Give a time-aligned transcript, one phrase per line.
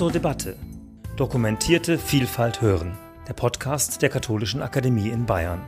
[0.00, 0.56] zur Debatte.
[1.16, 2.96] Dokumentierte Vielfalt hören.
[3.28, 5.60] Der Podcast der Katholischen Akademie in Bayern.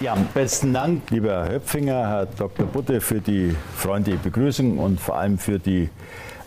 [0.00, 2.66] Ja, besten Dank, lieber Herr Höpfinger, Herr Dr.
[2.66, 5.88] Butte, für die freundliche Begrüßung und vor allem für die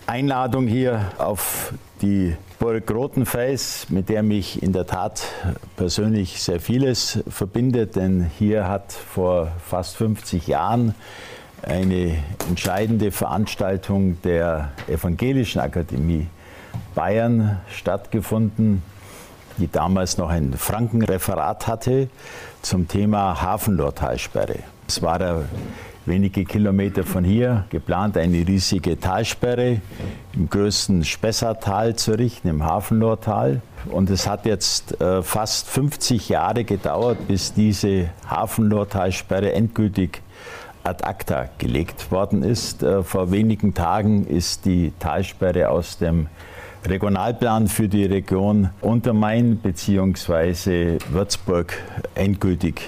[0.07, 5.21] Einladung hier auf die Burg Rotenfels, mit der mich in der Tat
[5.75, 10.95] persönlich sehr vieles verbindet, denn hier hat vor fast 50 Jahren
[11.61, 12.17] eine
[12.47, 16.27] entscheidende Veranstaltung der Evangelischen Akademie
[16.95, 18.83] Bayern stattgefunden,
[19.57, 22.09] die damals noch ein Frankenreferat hatte
[22.61, 24.59] zum Thema Hafenlortalsperre.
[24.87, 25.43] Es war der
[26.07, 29.81] wenige Kilometer von hier geplant, eine riesige Talsperre
[30.33, 33.61] im größten Spessartal zu richten, im Hafenlortal.
[33.91, 40.21] Und es hat jetzt äh, fast 50 Jahre gedauert, bis diese Hafenlortalsperre endgültig
[40.83, 42.83] ad acta gelegt worden ist.
[42.83, 46.27] Äh, vor wenigen Tagen ist die Talsperre aus dem
[46.85, 50.99] Regionalplan für die Region Untermain bzw.
[51.11, 51.73] Würzburg
[52.15, 52.81] endgültig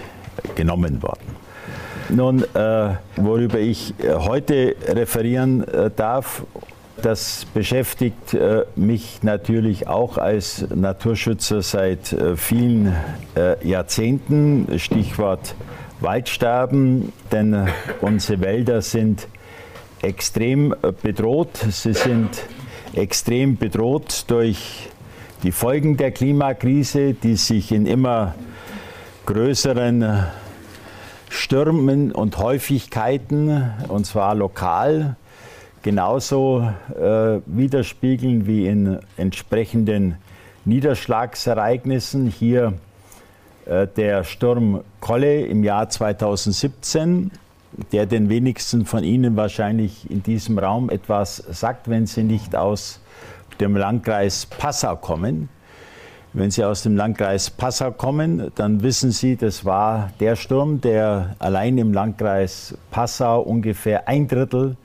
[0.55, 1.48] genommen worden.
[2.09, 6.43] Nun, äh, worüber ich äh, heute referieren äh, darf,
[7.03, 12.95] das beschäftigt äh, mich natürlich auch als Naturschützer seit äh, vielen
[13.35, 14.79] äh, Jahrzehnten.
[14.79, 15.53] Stichwort
[16.01, 17.67] Waldsterben, denn
[18.01, 19.27] unsere Wälder sind
[20.01, 20.73] extrem
[21.03, 21.57] bedroht.
[21.69, 22.29] Sie sind
[22.93, 24.89] extrem bedroht durch
[25.43, 28.33] die Folgen der Klimakrise, die sich in immer
[29.25, 30.25] größeren
[31.29, 35.15] Stürmen und Häufigkeiten, und zwar lokal,
[35.81, 36.67] genauso
[36.99, 40.15] äh, widerspiegeln wie in entsprechenden
[40.65, 42.27] Niederschlagsereignissen.
[42.27, 42.73] Hier
[43.65, 47.31] äh, der Sturm Kolle im Jahr 2017,
[47.91, 52.99] der den wenigsten von Ihnen wahrscheinlich in diesem Raum etwas sagt, wenn Sie nicht aus
[53.59, 55.49] dem Landkreis Passau kommen.
[56.31, 61.35] Wenn Sie aus dem Landkreis Passau kommen, dann wissen Sie, das war der Sturm, der
[61.39, 64.77] allein im Landkreis Passau ungefähr ein Drittel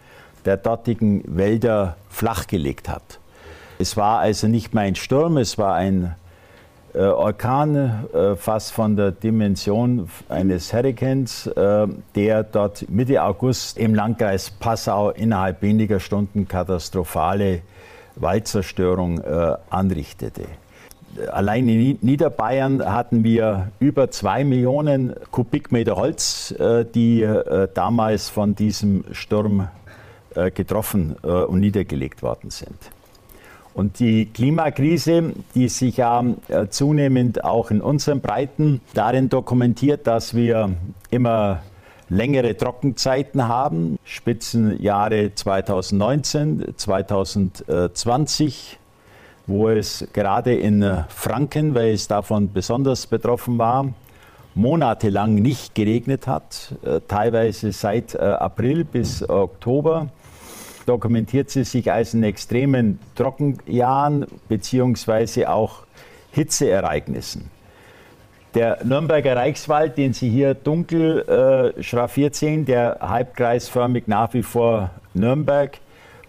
[0.47, 3.21] der dortigen Wälder flachgelegt hat.
[3.79, 6.15] Es war also nicht mehr ein Sturm, es war ein
[6.95, 13.95] äh, Orkan, äh, fast von der Dimension eines Hurrikans, äh, der dort Mitte August im
[13.95, 17.61] Landkreis Passau innerhalb weniger Stunden katastrophale
[18.17, 19.21] Waldzerstörung
[19.71, 20.45] anrichtete
[21.33, 28.55] allein in Niederbayern hatten wir über zwei Millionen Kubikmeter Holz, äh, die äh, damals von
[28.55, 29.69] diesem Sturm
[30.35, 32.77] äh, getroffen und niedergelegt worden sind.
[33.75, 36.23] Und die Klimakrise, die sich ja
[36.71, 40.71] zunehmend auch in unseren Breiten darin dokumentiert, dass wir
[41.11, 41.61] immer
[42.09, 48.79] längere Trockenzeiten haben, Spitzenjahre 2019, 2020
[49.47, 53.87] wo es gerade in Franken, weil es davon besonders betroffen war,
[54.55, 60.09] monatelang nicht geregnet hat, äh, teilweise seit äh, April bis Oktober
[60.87, 65.85] dokumentiert sie sich als in extremen Trockenjahren beziehungsweise auch
[66.33, 67.51] Hitzeereignissen.
[68.55, 74.91] Der Nürnberger Reichswald, den Sie hier dunkel äh, schraffiert sehen, der halbkreisförmig nach wie vor
[75.13, 75.79] Nürnberg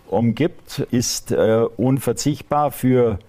[0.09, 3.19] umgibt, ist äh, unverzichtbar für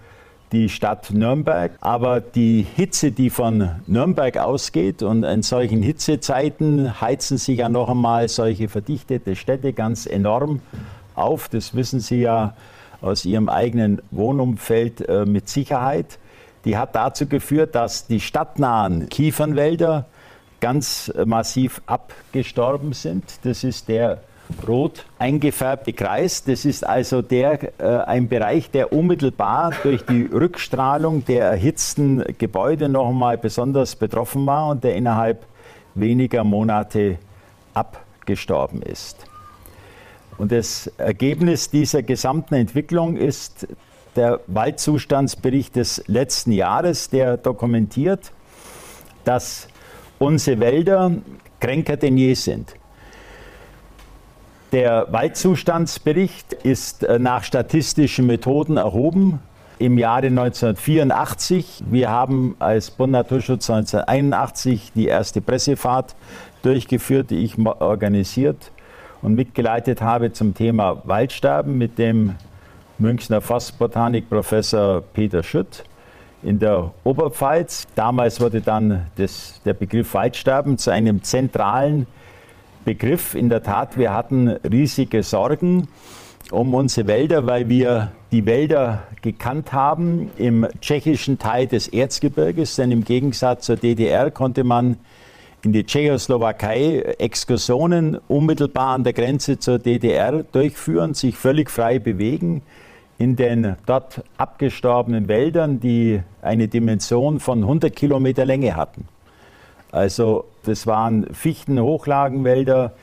[0.51, 1.71] die Stadt Nürnberg.
[1.81, 7.89] Aber die Hitze, die von Nürnberg ausgeht und in solchen Hitzezeiten heizen sich ja noch
[7.89, 10.61] einmal solche verdichtete Städte ganz enorm
[11.15, 11.49] auf.
[11.49, 12.53] Das wissen Sie ja
[13.01, 16.17] aus Ihrem eigenen Wohnumfeld äh, mit Sicherheit.
[16.65, 20.05] Die hat dazu geführt, dass die stadtnahen Kiefernwälder
[20.59, 23.23] ganz äh, massiv abgestorben sind.
[23.43, 24.21] Das ist der
[24.67, 26.43] rot eingefärbte Kreis.
[26.43, 32.89] Das ist also der, äh, ein Bereich, der unmittelbar durch die Rückstrahlung der erhitzten Gebäude
[32.89, 35.45] noch einmal besonders betroffen war und der innerhalb
[35.95, 37.17] weniger Monate
[37.73, 39.25] abgestorben ist.
[40.37, 43.67] Und das Ergebnis dieser gesamten Entwicklung ist
[44.15, 48.31] der Waldzustandsbericht des letzten Jahres, der dokumentiert,
[49.23, 49.67] dass
[50.19, 51.11] unsere Wälder
[51.59, 52.76] kränker denn je sind.
[54.73, 59.39] Der Waldzustandsbericht ist äh, nach statistischen Methoden erhoben
[59.79, 61.83] im Jahre 1984.
[61.89, 66.15] Wir haben als Bund Naturschutz 1981 die erste Pressefahrt
[66.63, 68.71] durchgeführt, die ich organisiert
[69.21, 72.35] und mitgeleitet habe zum Thema Waldsterben mit dem
[72.97, 75.85] Münchner Forstbotanik-Professor Peter Schütt
[76.43, 77.87] in der Oberpfalz.
[77.95, 82.05] Damals wurde dann das, der Begriff Waldsterben zu einem zentralen
[82.87, 83.35] Begriff.
[83.35, 85.89] In der Tat, wir hatten riesige Sorgen
[86.51, 92.91] um unsere Wälder, weil wir die Wälder gekannt haben im tschechischen Teil des Erzgebirges, denn
[92.91, 94.95] im Gegensatz zur DDR konnte man
[95.65, 102.61] in die Tschechoslowakei Exkursionen unmittelbar an der Grenze zur DDR durchführen, sich völlig frei bewegen
[103.17, 109.09] in den dort abgestorbenen Wäldern, die eine Dimension von 100 Kilometer Länge hatten.
[109.91, 112.93] Also das waren Fichtenhochlagenwälder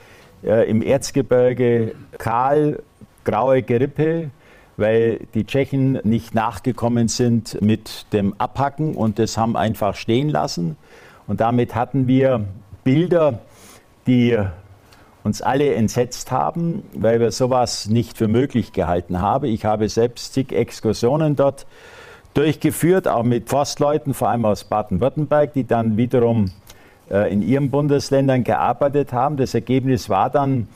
[0.42, 2.82] äh, im Erzgebirge, kahl,
[3.24, 4.30] graue Gerippe,
[4.76, 10.76] weil die Tschechen nicht nachgekommen sind mit dem Abhacken und das haben einfach stehen lassen.
[11.26, 12.44] Und damit hatten wir
[12.82, 13.38] Bilder,
[14.06, 14.36] die
[15.22, 19.46] uns alle entsetzt haben, weil wir sowas nicht für möglich gehalten haben.
[19.46, 21.66] Ich habe selbst zig Exkursionen dort
[22.34, 26.50] durchgeführt, auch mit Forstleuten, vor allem aus Baden-Württemberg, die dann wiederum
[27.10, 29.36] in ihren Bundesländern gearbeitet haben.
[29.36, 30.68] Das Ergebnis war dann,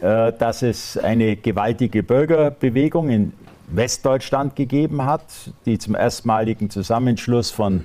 [0.00, 3.32] äh, dass es eine gewaltige Bürgerbewegung in
[3.68, 5.22] Westdeutschland gegeben hat,
[5.66, 7.84] die zum erstmaligen Zusammenschluss von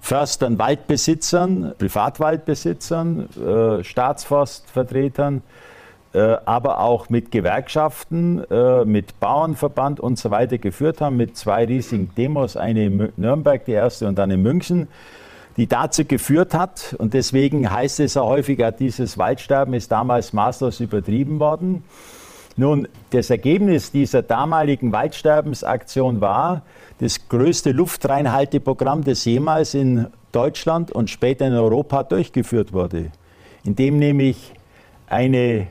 [0.00, 5.42] Förstern, Waldbesitzern, Privatwaldbesitzern, äh, Staatsforstvertretern,
[6.12, 11.64] äh, aber auch mit Gewerkschaften, äh, mit Bauernverband und so weiter geführt haben, mit zwei
[11.64, 14.86] riesigen Demos, eine in Nürnberg, die erste, und dann in München,
[15.56, 20.80] die dazu geführt hat, und deswegen heißt es ja häufiger, dieses Waldsterben ist damals maßlos
[20.80, 21.84] übertrieben worden.
[22.56, 26.62] Nun, das Ergebnis dieser damaligen Waldsterbensaktion war,
[26.98, 33.10] das größte Luftreinhalteprogramm, das jemals in Deutschland und später in Europa durchgeführt wurde,
[33.64, 34.52] indem nämlich
[35.08, 35.68] eine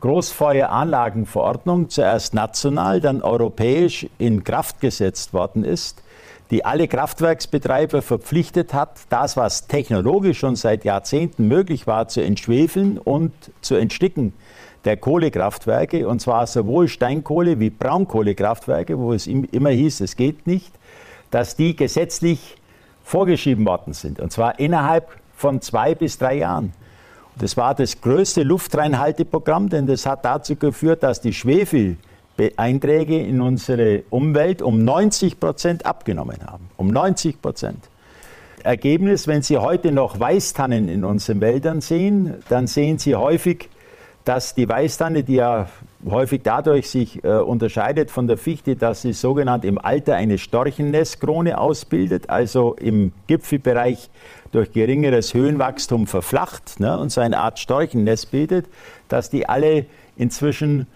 [0.00, 6.02] Großfeueranlagenverordnung zuerst national, dann europäisch in Kraft gesetzt worden ist,
[6.50, 12.98] die alle Kraftwerksbetreiber verpflichtet hat, das, was technologisch schon seit Jahrzehnten möglich war, zu entschwefeln
[12.98, 14.32] und zu entsticken
[14.84, 20.72] der Kohlekraftwerke, und zwar sowohl Steinkohle wie Braunkohlekraftwerke, wo es immer hieß, es geht nicht,
[21.30, 22.56] dass die gesetzlich
[23.04, 24.20] vorgeschrieben worden sind.
[24.20, 26.72] Und zwar innerhalb von zwei bis drei Jahren.
[27.36, 31.32] das war das größte Luftreinhalteprogramm, denn das hat dazu geführt, dass die
[32.38, 36.70] Schwefeleinträge in unsere Umwelt um 90 Prozent abgenommen haben.
[36.76, 37.88] Um 90 Prozent.
[38.62, 43.68] Ergebnis, wenn Sie heute noch Weißtannen in unseren Wäldern sehen, dann sehen Sie häufig
[44.24, 45.68] dass die Weißtanne, die ja
[46.04, 51.56] häufig dadurch sich äh, unterscheidet von der Fichte, dass sie sogenannt im Alter eine Storchennestkrone
[51.56, 54.10] ausbildet, also im Gipfelbereich
[54.52, 58.66] durch geringeres Höhenwachstum verflacht ne, und so eine Art Storchennest bildet,
[59.08, 59.86] dass die alle
[60.18, 60.88] inzwischen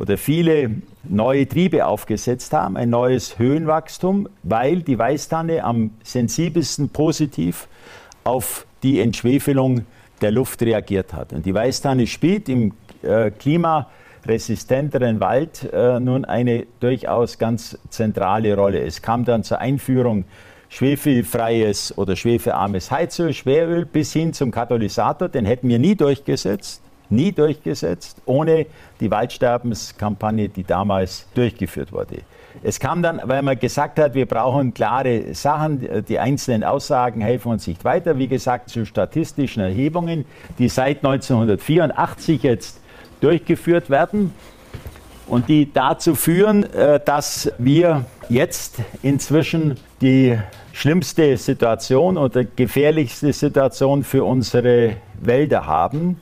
[0.00, 0.70] oder viele
[1.04, 7.68] neue Triebe aufgesetzt haben, ein neues Höhenwachstum, weil die Weißtanne am sensibelsten positiv
[8.24, 9.84] auf die Entschwefelung
[10.22, 11.34] der Luft reagiert hat.
[11.34, 18.80] Und die Weißtanne spielt im äh, klimaresistenteren Wald äh, nun eine durchaus ganz zentrale Rolle.
[18.80, 20.24] Es kam dann zur Einführung
[20.70, 25.28] schwefelfreies oder schwefelarmes Heizöl, Schweröl bis hin zum Katalysator.
[25.28, 26.80] Den hätten wir nie durchgesetzt,
[27.10, 28.66] nie durchgesetzt, ohne
[29.00, 32.18] die Waldsterbenskampagne, die damals durchgeführt wurde.
[32.62, 37.52] Es kam dann, weil man gesagt hat, wir brauchen klare Sachen, die einzelnen Aussagen helfen
[37.52, 38.18] uns nicht weiter.
[38.18, 40.24] Wie gesagt, zu statistischen Erhebungen,
[40.58, 42.80] die seit 1984 jetzt
[43.20, 44.32] durchgeführt werden
[45.26, 50.36] und die dazu führen, äh, dass wir jetzt inzwischen die
[50.72, 56.20] schlimmste Situation oder gefährlichste Situation für unsere Wälder haben.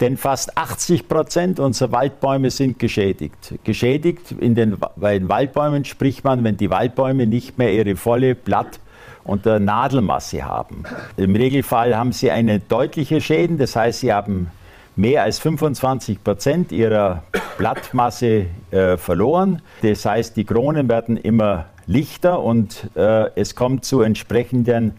[0.00, 3.54] Denn fast 80 Prozent unserer Waldbäume sind geschädigt.
[3.64, 8.34] Geschädigt in den, bei den Waldbäumen spricht man, wenn die Waldbäume nicht mehr ihre volle
[8.34, 8.80] Blatt-
[9.24, 10.84] und Nadelmasse haben.
[11.16, 14.50] Im Regelfall haben sie eine deutliche Schäden, das heißt, sie haben
[14.94, 17.22] mehr als 25 Prozent ihrer
[17.58, 19.62] Blattmasse äh, verloren.
[19.82, 24.94] Das heißt, die Kronen werden immer lichter und äh, es kommt zu entsprechenden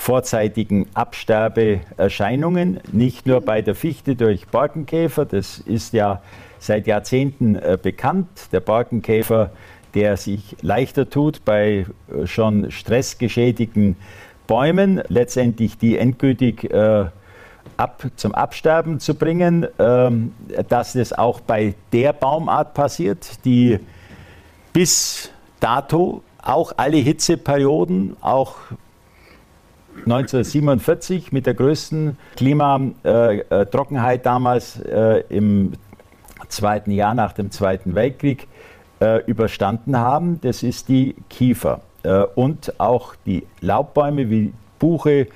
[0.00, 6.22] vorzeitigen Absterbeerscheinungen, nicht nur bei der Fichte durch Borkenkäfer, das ist ja
[6.58, 8.26] seit Jahrzehnten äh, bekannt.
[8.50, 9.50] Der Borkenkäfer,
[9.92, 13.96] der sich leichter tut bei äh, schon stressgeschädigten
[14.46, 17.04] Bäumen, letztendlich die endgültig äh,
[17.76, 20.32] ab, zum Absterben zu bringen, ähm,
[20.70, 23.78] dass das auch bei der Baumart passiert, die
[24.72, 25.30] bis
[25.60, 28.56] dato auch alle Hitzeperioden, auch
[30.04, 35.72] 1947 mit der größten Klimatrockenheit damals äh, im
[36.48, 38.48] zweiten Jahr nach dem Zweiten Weltkrieg
[39.00, 40.40] äh, überstanden haben.
[40.40, 41.80] Das ist die Kiefer.
[42.02, 45.28] Äh, und auch die Laubbäume wie Buche,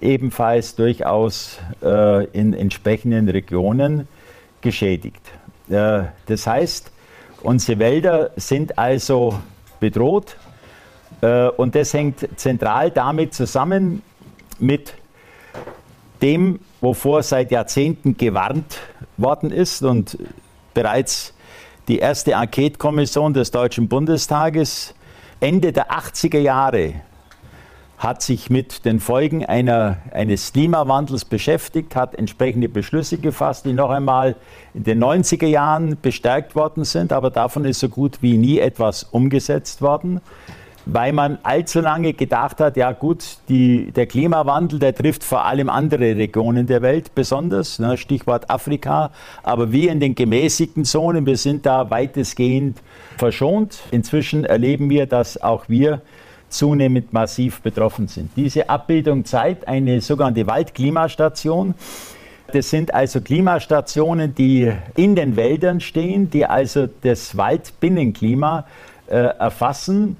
[0.00, 1.60] ebenfalls durchaus
[2.32, 4.08] in entsprechenden Regionen
[4.60, 5.22] geschädigt.
[5.68, 6.90] Das heißt,
[7.44, 9.38] unsere Wälder sind also
[9.78, 10.36] bedroht
[11.22, 14.02] und das hängt zentral damit zusammen
[14.58, 14.94] mit
[16.20, 18.78] dem, wovor seit Jahrzehnten gewarnt
[19.16, 20.18] worden ist und
[20.74, 21.32] bereits
[21.86, 24.94] die erste Enquete-Kommission des Deutschen Bundestages
[25.40, 26.94] Ende der 80er Jahre
[27.98, 33.90] hat sich mit den Folgen einer, eines Klimawandels beschäftigt, hat entsprechende Beschlüsse gefasst, die noch
[33.90, 34.34] einmal
[34.74, 39.04] in den 90er Jahren bestärkt worden sind, aber davon ist so gut wie nie etwas
[39.04, 40.20] umgesetzt worden
[40.84, 45.68] weil man allzu lange gedacht hat, ja gut, die, der Klimawandel, der trifft vor allem
[45.68, 49.10] andere Regionen der Welt besonders, ne, Stichwort Afrika,
[49.42, 52.78] aber wir in den gemäßigten Zonen, wir sind da weitestgehend
[53.16, 53.78] verschont.
[53.90, 56.02] Inzwischen erleben wir, dass auch wir
[56.48, 58.30] zunehmend massiv betroffen sind.
[58.36, 61.74] Diese Abbildung zeigt eine sogenannte Waldklimastation.
[62.52, 68.66] Das sind also Klimastationen, die in den Wäldern stehen, die also das Waldbinnenklima
[69.06, 70.16] äh, erfassen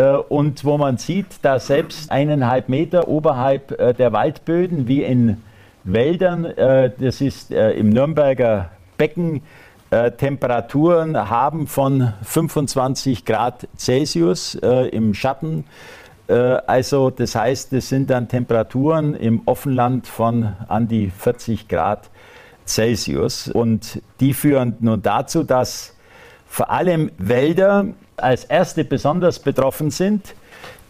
[0.00, 5.42] und wo man sieht, dass selbst eineinhalb Meter oberhalb äh, der Waldböden, wie in
[5.84, 9.42] Wäldern, äh, das ist im Nürnberger Becken,
[10.18, 15.64] Temperaturen haben von 25 Grad Celsius im Schatten.
[16.26, 22.10] Also das heißt, das sind dann Temperaturen im Offenland von an die 40 Grad
[22.66, 23.48] Celsius.
[23.48, 25.96] Und die führen nun dazu, dass
[26.46, 27.86] vor allem Wälder
[28.22, 30.34] als erste besonders betroffen sind,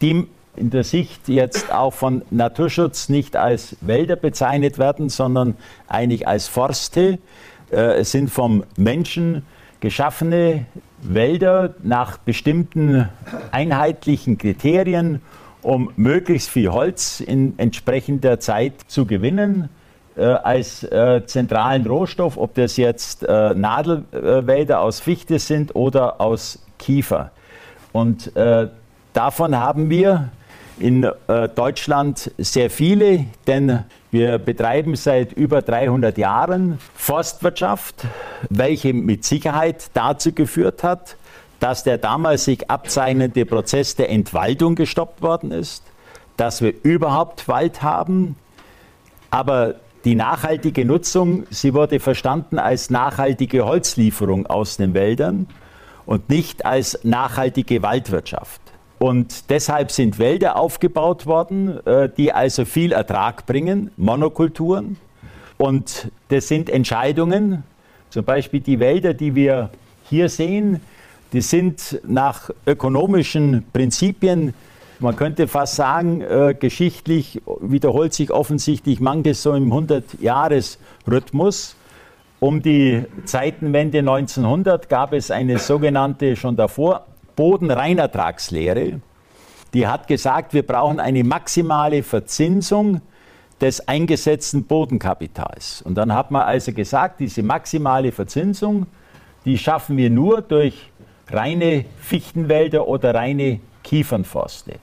[0.01, 0.27] die
[0.59, 5.57] in der Sicht jetzt auch von Naturschutz nicht als Wälder bezeichnet werden, sondern
[5.87, 7.19] eigentlich als Forste.
[7.71, 9.47] Äh, es sind vom Menschen
[9.81, 10.67] geschaffene
[11.01, 13.09] Wälder nach bestimmten
[13.53, 15.23] einheitlichen Kriterien,
[15.63, 19.69] um möglichst viel Holz in entsprechender Zeit zu gewinnen
[20.17, 27.33] äh, als äh, zentralen Rohstoff, ob das jetzt Nadelwälder aus Fichte sind oder aus Kiefer.
[27.93, 28.69] Und äh,
[29.13, 30.31] davon haben wir
[30.79, 38.07] in äh, Deutschland sehr viele, denn wir betreiben seit über 300 Jahren Forstwirtschaft,
[38.49, 41.17] welche mit Sicherheit dazu geführt hat,
[41.61, 45.83] dass der damals sich abzeichnende Prozess der Entwaldung gestoppt worden ist,
[46.37, 48.37] dass wir überhaupt Wald haben,
[49.31, 55.49] aber die nachhaltige Nutzung, sie wurde verstanden als nachhaltige Holzlieferung aus den Wäldern
[56.09, 58.63] und nicht als nachhaltige Waldwirtschaft.
[58.99, 64.97] Und deshalb sind Wälder aufgebaut worden, äh, die also viel Ertrag bringen, Monokulturen.
[65.59, 67.63] Und das sind Entscheidungen,
[68.09, 69.69] zum Beispiel die Wälder, die wir
[70.09, 70.81] hier sehen,
[71.35, 74.55] die sind nach ökonomischen Prinzipien,
[75.01, 81.77] man könnte fast sagen, äh, geschichtlich wiederholt sich offensichtlich manches so im 100-Jahres-Rhythmus.
[82.41, 89.01] Um die Zeitenwende 1900 gab es eine sogenannte schon davor Bodenreinertragslehre.
[89.75, 93.01] Die hat gesagt, wir brauchen eine maximale Verzinsung
[93.61, 95.83] des eingesetzten Bodenkapitals.
[95.83, 98.87] Und dann hat man also gesagt, diese maximale Verzinsung,
[99.45, 100.93] die schaffen wir nur durch
[101.31, 104.75] reine Fichtenwälder oder reine Kiefernforste.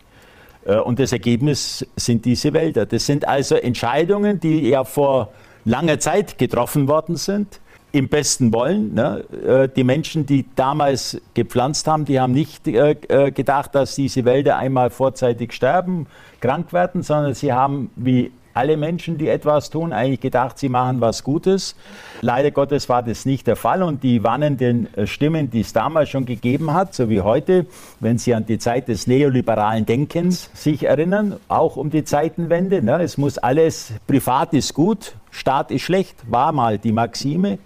[0.66, 2.86] Äh, und das Ergebnis sind diese Wälder.
[2.86, 5.32] Das sind also Entscheidungen, die ja vor
[5.66, 7.60] langer Zeit getroffen worden sind,
[7.92, 8.94] im besten Wollen.
[8.94, 9.24] Ne?
[9.46, 14.26] Äh, die Menschen, die damals gepflanzt haben, die haben nicht äh, äh, gedacht, dass diese
[14.26, 16.08] Wälder einmal vorzeitig sterben,
[16.42, 21.02] krank werden, sondern sie haben wie alle Menschen, die etwas tun, eigentlich gedacht, sie machen
[21.02, 21.76] was Gutes.
[22.22, 26.10] Leider Gottes war das nicht der Fall und die warnenden äh, Stimmen, die es damals
[26.10, 27.66] schon gegeben hat, so wie heute,
[28.00, 33.02] wenn Sie an die Zeit des neoliberalen Denkens sich erinnern, auch um die Zeitenwende, ne,
[33.02, 37.60] es muss alles, privat ist gut, Staat ist schlecht, war mal die Maxime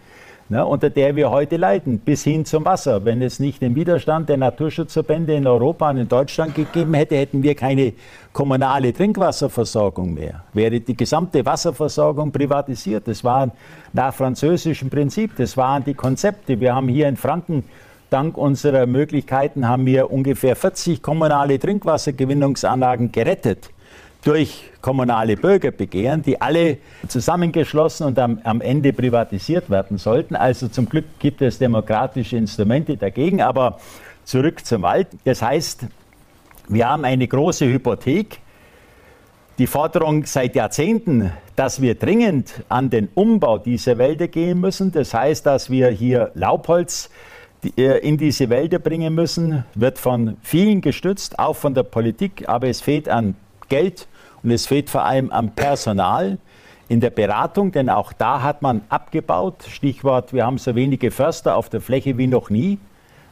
[0.50, 3.06] ne, unter der wir heute leiden, bis hin zum Wasser.
[3.06, 7.44] Wenn es nicht den Widerstand der Naturschutzverbände in Europa und in Deutschland gegeben hätte, hätten
[7.44, 7.94] wir keine
[8.34, 10.44] kommunale Trinkwasserversorgung mehr.
[10.54, 13.08] Wäre die gesamte Wasserversorgung privatisiert.
[13.08, 13.52] Das war
[13.94, 16.60] nach französischem Prinzip, das waren die Konzepte.
[16.60, 17.64] Wir haben hier in Franken
[18.10, 23.70] Dank unserer Möglichkeiten haben wir ungefähr 40 kommunale Trinkwassergewinnungsanlagen gerettet
[24.24, 30.36] durch kommunale Bürgerbegehren, die alle zusammengeschlossen und am, am, Ende privatisiert werden sollten.
[30.36, 33.80] Also zum Glück gibt es demokratische Instrumente dagegen, aber
[34.26, 35.08] zurück zum Wald.
[35.24, 35.86] Das heißt,
[36.68, 38.40] wir haben eine große Hypothek.
[39.58, 45.14] Die Forderung seit Jahrzehnten, dass wir dringend an den Umbau dieser Wälder gehen müssen, das
[45.14, 47.10] heißt, dass wir hier Laubholz
[47.76, 52.70] äh, in diese Wälder bringen müssen, wird von vielen gestützt, auch von der Politik, aber
[52.70, 53.36] es fehlt an
[53.70, 54.08] Geld
[54.44, 56.38] und es fehlt vor allem am Personal
[56.88, 59.64] in der Beratung, denn auch da hat man abgebaut.
[59.70, 62.80] Stichwort, wir haben so wenige Förster auf der Fläche wie noch nie.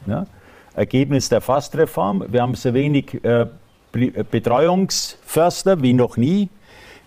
[0.06, 0.26] Ja.
[0.74, 2.24] Ergebnis der Forstreform.
[2.28, 3.46] Wir haben so wenig äh,
[3.92, 6.50] Betreuungsförster wie noch nie.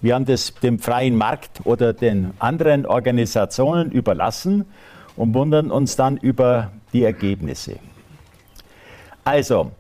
[0.02, 4.66] Wir haben das dem freien Markt oder den anderen Organisationen überlassen
[5.16, 7.78] und wundern uns dann über die Ergebnisse.
[9.24, 9.72] Also,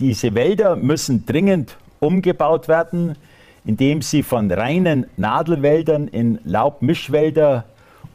[0.00, 3.16] diese Wälder müssen dringend umgebaut werden
[3.68, 7.64] indem sie von reinen Nadelwäldern in Laubmischwälder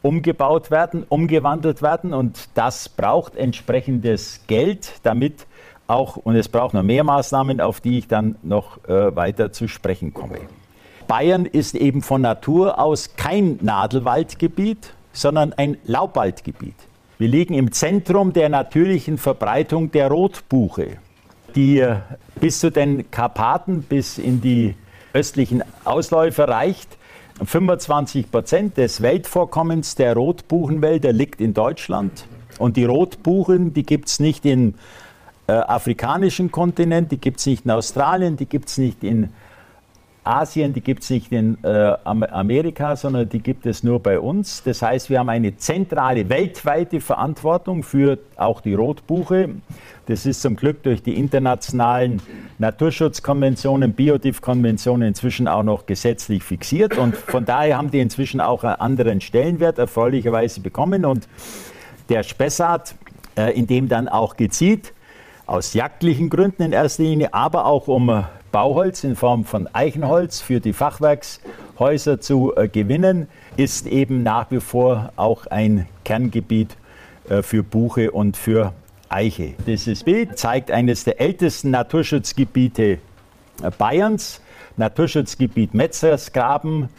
[0.02, 2.12] umgebaut werden, umgewandelt werden.
[2.12, 5.46] Und das braucht entsprechendes Geld, damit
[5.86, 9.68] auch, und es braucht noch mehr Maßnahmen, auf die ich dann noch äh, weiter zu
[9.68, 10.38] sprechen komme.
[11.06, 16.74] Bayern ist eben von Natur aus kein Nadelwaldgebiet, sondern ein Laubwaldgebiet.
[17.18, 20.96] Wir liegen im Zentrum der natürlichen Verbreitung der Rotbuche,
[21.54, 21.86] die
[22.40, 24.74] bis zu den Karpaten, bis in die
[25.12, 26.96] östlichen Ausläufer reicht.
[27.44, 32.26] 25 Prozent des Weltvorkommens der Rotbuchenwälder liegt in Deutschland.
[32.58, 34.74] Und die Rotbuchen, die gibt es nicht im
[35.46, 39.30] äh, afrikanischen Kontinent, die gibt es nicht in Australien, die gibt es nicht in
[40.24, 44.62] Asien, die gibt es nicht in äh, Amerika, sondern die gibt es nur bei uns.
[44.62, 49.50] Das heißt, wir haben eine zentrale weltweite Verantwortung für auch die Rotbuche.
[50.06, 52.22] Das ist zum Glück durch die internationalen
[52.58, 56.96] Naturschutzkonventionen, Biodiv-Konventionen inzwischen auch noch gesetzlich fixiert.
[56.96, 61.04] Und von daher haben die inzwischen auch einen anderen Stellenwert erfreulicherweise bekommen.
[61.04, 61.28] Und
[62.08, 62.94] der Spessart,
[63.36, 64.94] äh, in dem dann auch gezielt
[65.46, 68.24] aus jagdlichen Gründen in erster Linie, aber auch um
[68.54, 74.60] Bauholz in Form von Eichenholz für die Fachwerkshäuser zu äh, gewinnen, ist eben nach wie
[74.60, 76.76] vor auch ein Kerngebiet
[77.28, 78.72] äh, für Buche und für
[79.08, 79.54] Eiche.
[79.66, 82.98] Dieses Bild zeigt eines der ältesten Naturschutzgebiete äh,
[83.76, 84.40] Bayerns,
[84.76, 86.90] Naturschutzgebiet Metzersgraben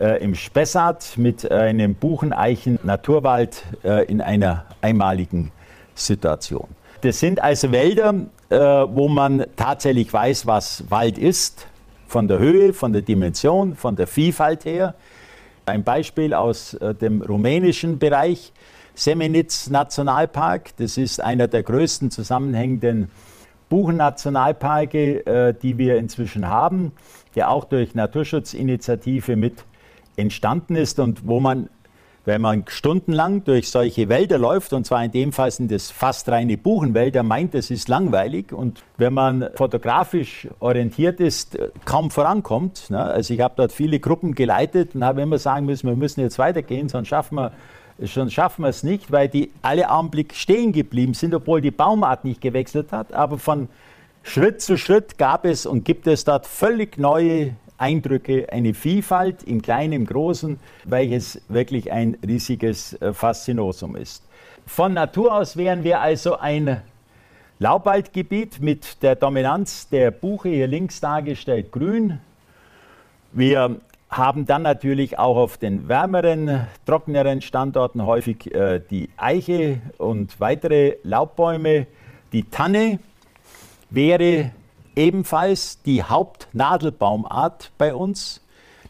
[0.00, 5.52] äh, im Spessart mit einem Bucheneichen-Naturwald äh, in einer einmaligen
[5.94, 6.68] Situation.
[7.02, 8.14] Das sind also Wälder,
[8.48, 11.66] äh, wo man tatsächlich weiß, was Wald ist,
[12.06, 14.94] von der Höhe, von der Dimension, von der Vielfalt her.
[15.66, 18.52] Ein Beispiel aus äh, dem rumänischen Bereich,
[18.94, 20.76] Semenitz Nationalpark.
[20.76, 23.10] Das ist einer der größten zusammenhängenden
[23.68, 26.92] Buchennationalparke, äh, die wir inzwischen haben,
[27.34, 29.64] der auch durch Naturschutzinitiative mit
[30.14, 31.68] entstanden ist und wo man
[32.24, 36.28] wenn man stundenlang durch solche Wälder läuft, und zwar in dem Fall sind es fast
[36.28, 38.52] reine Buchenwälder, meint, es ist langweilig.
[38.52, 42.90] Und wenn man fotografisch orientiert ist, kaum vorankommt.
[42.90, 43.02] Ne?
[43.02, 46.38] Also ich habe dort viele Gruppen geleitet und habe immer sagen müssen, wir müssen jetzt
[46.38, 47.52] weitergehen, sonst schaffen wir
[47.98, 52.24] Sonst schaffen wir es nicht, weil die alle Augenblick stehen geblieben sind, obwohl die Baumart
[52.24, 53.12] nicht gewechselt hat.
[53.12, 53.68] Aber von
[54.22, 59.60] Schritt zu Schritt gab es und gibt es dort völlig neue Eindrücke, eine Vielfalt im
[59.60, 64.22] Kleinen, im Großen, welches wirklich ein riesiges äh, Faszinosum ist.
[64.66, 66.80] Von Natur aus wären wir also ein
[67.58, 72.20] Laubwaldgebiet mit der Dominanz der Buche, hier links dargestellt grün.
[73.32, 73.76] Wir
[74.08, 80.98] haben dann natürlich auch auf den wärmeren, trockeneren Standorten häufig äh, die Eiche und weitere
[81.02, 81.86] Laubbäume.
[82.32, 83.00] Die Tanne
[83.90, 84.52] wäre
[84.96, 88.40] ebenfalls die Hauptnadelbaumart bei uns.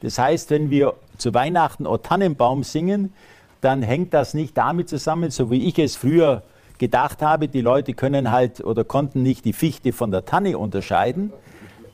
[0.00, 3.12] Das heißt, wenn wir zu Weihnachten O Tannenbaum singen,
[3.60, 6.42] dann hängt das nicht damit zusammen, so wie ich es früher
[6.78, 11.32] gedacht habe, die Leute können halt oder konnten nicht die Fichte von der Tanne unterscheiden.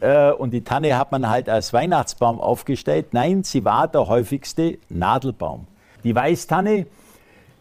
[0.01, 3.09] Äh, und die Tanne hat man halt als Weihnachtsbaum aufgestellt.
[3.13, 5.67] Nein, sie war der häufigste Nadelbaum.
[6.05, 6.87] Die Weißtanne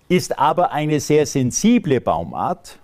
[0.07, 2.79] ist aber eine sehr sensible Baumart.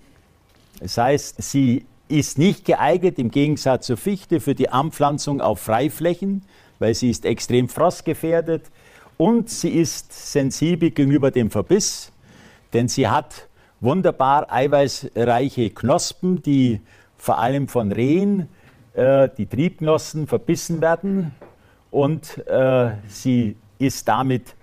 [0.80, 6.42] Das heißt, sie ist nicht geeignet, im Gegensatz zur Fichte, für die Anpflanzung auf Freiflächen,
[6.78, 8.64] weil sie ist extrem frostgefährdet
[9.16, 12.12] und sie ist sensibel gegenüber dem Verbiss,
[12.72, 13.48] denn sie hat
[13.80, 16.80] wunderbar eiweißreiche Knospen, die
[17.16, 18.48] vor allem von Rehen,
[18.94, 21.32] äh, die Triebknospen verbissen werden
[21.90, 24.54] und äh, sie ist damit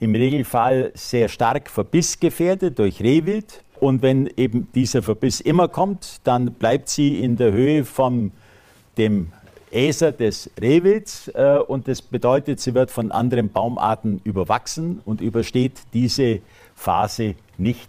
[0.00, 3.62] im Regelfall sehr stark verbissgefährdet durch Rehwild.
[3.80, 8.30] Und wenn eben dieser Verbiss immer kommt, dann bleibt sie in der Höhe von
[8.98, 9.32] dem
[9.72, 15.80] Äser des Rehwilds äh, und das bedeutet, sie wird von anderen Baumarten überwachsen und übersteht
[15.94, 16.40] diese
[16.74, 17.88] Phase nicht.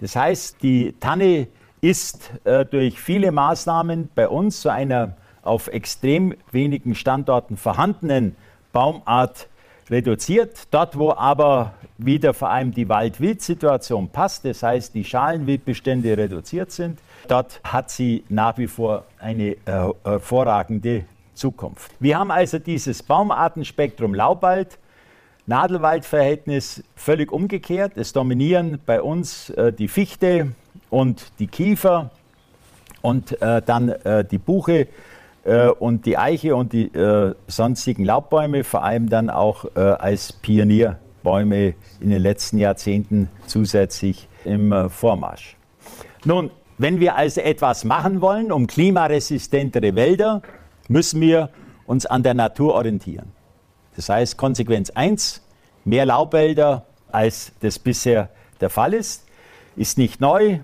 [0.00, 1.48] Das heißt, die Tanne
[1.80, 8.36] ist äh, durch viele Maßnahmen bei uns zu einer auf extrem wenigen Standorten vorhandenen
[8.72, 9.48] Baumart
[9.90, 10.68] reduziert.
[10.70, 16.98] Dort, wo aber wieder vor allem die Wald-Wild-Situation passt, das heißt, die Schalenwildbestände reduziert sind,
[17.28, 19.56] dort hat sie nach wie vor eine äh,
[20.04, 21.92] hervorragende Zukunft.
[22.00, 24.78] Wir haben also dieses Baumartenspektrum Laubwald,
[25.46, 27.96] Nadelwaldverhältnis völlig umgekehrt.
[27.96, 30.52] Es dominieren bei uns äh, die Fichte
[30.90, 32.10] und die Kiefer
[33.00, 34.88] und äh, dann äh, die Buche
[35.46, 40.32] äh, und die Eiche und die äh, sonstigen Laubbäume, vor allem dann auch äh, als
[40.32, 45.56] Pionierbäume in den letzten Jahrzehnten zusätzlich im Vormarsch.
[46.24, 50.42] Nun, wenn wir also etwas machen wollen, um klimaresistentere Wälder,
[50.88, 51.50] müssen wir
[51.86, 53.32] uns an der Natur orientieren.
[53.96, 55.42] Das heißt, Konsequenz 1,
[55.84, 58.28] mehr Laubwälder, als das bisher
[58.60, 59.26] der Fall ist,
[59.76, 60.58] ist nicht neu,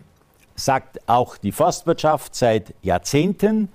[0.54, 3.68] sagt auch die Forstwirtschaft seit Jahrzehnten.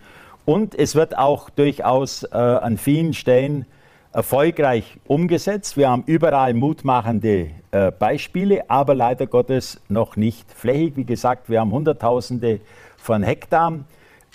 [0.47, 3.65] Und es wird auch durchaus äh, an vielen Stellen
[4.13, 5.75] erfolgreich umgesetzt.
[5.75, 10.95] Wir haben überall mutmachende äh, Beispiele, aber leider Gottes noch nicht flächig.
[10.95, 12.62] Wie gesagt, wir haben Hunderttausende
[12.95, 13.79] von Hektar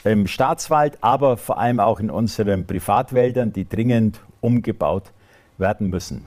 [0.05, 5.13] im Staatswald, aber vor allem auch in unseren Privatwäldern, die dringend umgebaut
[5.57, 6.27] werden müssen.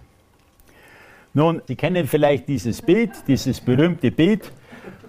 [1.35, 4.51] Nun, Sie kennen vielleicht dieses Bild, dieses berühmte Bild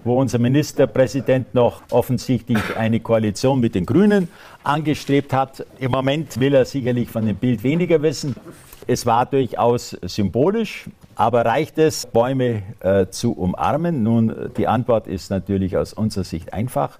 [0.07, 4.29] wo unser Ministerpräsident noch offensichtlich eine Koalition mit den Grünen
[4.63, 5.65] angestrebt hat.
[5.79, 8.35] Im Moment will er sicherlich von dem Bild weniger wissen.
[8.87, 14.01] Es war durchaus symbolisch, aber reicht es, Bäume äh, zu umarmen?
[14.01, 16.99] Nun, die Antwort ist natürlich aus unserer Sicht einfach.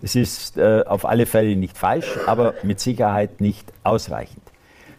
[0.00, 4.42] Es ist äh, auf alle Fälle nicht falsch, aber mit Sicherheit nicht ausreichend.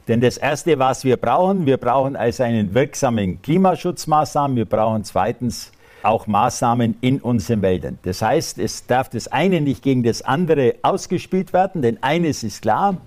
[0.08, 5.72] Denn das Erste, was wir brauchen, wir brauchen also einen wirksamen Klimaschutzmaßnahmen, wir brauchen zweitens
[6.06, 7.98] auch Maßnahmen in unseren Wäldern.
[8.04, 12.62] Das heißt, es darf das eine nicht gegen das andere ausgespielt werden, denn eines ist
[12.62, 12.98] klar,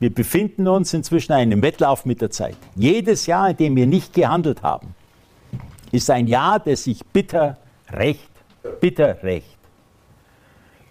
[0.00, 2.56] wir befinden uns inzwischen in einem Wettlauf mit der Zeit.
[2.76, 4.94] Jedes Jahr, in dem wir nicht gehandelt haben,
[5.90, 7.56] ist ein Jahr, das sich bitter
[7.90, 8.28] rächt.
[8.80, 9.56] Bitter rächt.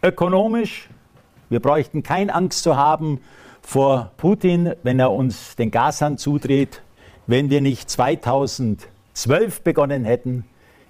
[0.02, 0.90] Ökonomisch,
[1.50, 3.22] wir bräuchten keine Angst zu haben
[3.62, 6.82] vor Putin, wenn er uns den Gashahn zudreht,
[7.28, 10.46] wenn wir nicht 2012 begonnen hätten,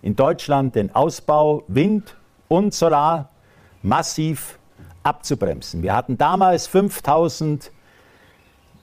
[0.07, 2.15] in Deutschland den Ausbau Wind
[2.47, 3.27] und Solar
[3.81, 4.57] massiv
[5.03, 5.83] abzubremsen.
[5.83, 7.73] Wir hatten damals 5000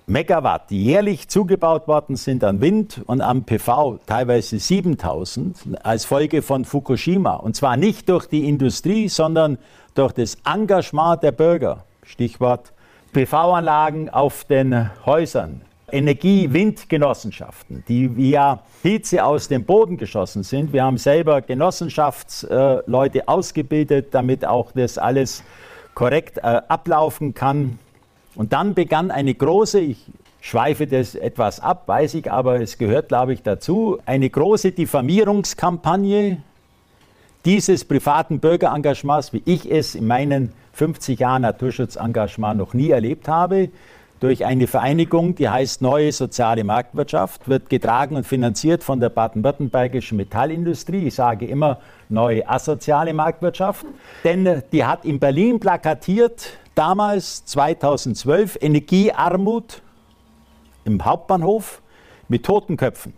[0.06, 6.42] Megawatt, die jährlich zugebaut worden sind an Wind und am PV, teilweise 7000 als Folge
[6.42, 7.36] von Fukushima.
[7.36, 9.56] Und zwar nicht durch die Industrie, sondern
[9.94, 11.84] durch das Engagement der Bürger.
[12.02, 12.74] Stichwort
[13.14, 15.62] PV-Anlagen auf den Häusern,
[15.94, 20.72] Energie-Windgenossenschaften, die via Hitze aus dem Boden geschossen sind.
[20.72, 25.44] Wir haben selber Genossenschaftsleute ausgebildet, damit auch das alles
[25.94, 27.78] korrekt äh, ablaufen kann.
[28.34, 29.98] Und dann begann eine große, ich
[30.40, 36.38] schweife das etwas ab, weiß ich, aber es gehört, glaube ich, dazu, eine große Diffamierungskampagne
[37.44, 43.68] dieses privaten Bürgerengagements, wie ich es in meinen 50 Jahren Naturschutzengagement noch nie erlebt habe
[44.24, 50.16] durch eine Vereinigung, die heißt Neue Soziale Marktwirtschaft, wird getragen und finanziert von der baden-württembergischen
[50.16, 51.08] Metallindustrie.
[51.08, 53.84] Ich sage immer neue asoziale Marktwirtschaft,
[54.24, 59.82] denn die hat in Berlin plakatiert, damals 2012, Energiearmut
[60.86, 61.82] im Hauptbahnhof
[62.28, 63.12] mit toten Köpfen.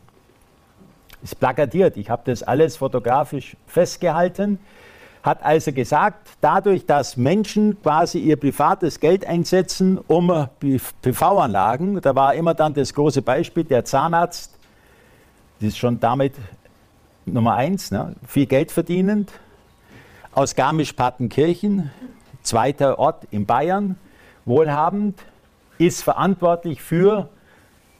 [1.22, 4.58] Ist plakatiert, ich habe das alles fotografisch festgehalten
[5.26, 10.48] hat also gesagt, dadurch, dass Menschen quasi ihr privates Geld einsetzen, um
[11.02, 14.56] PV-Anlagen, da war immer dann das große Beispiel, der Zahnarzt,
[15.58, 16.34] das ist schon damit
[17.24, 19.32] Nummer eins, ne, viel Geld verdienend,
[20.32, 21.90] aus Garmisch-Partenkirchen,
[22.42, 23.98] zweiter Ort in Bayern,
[24.44, 25.18] wohlhabend,
[25.78, 27.28] ist verantwortlich für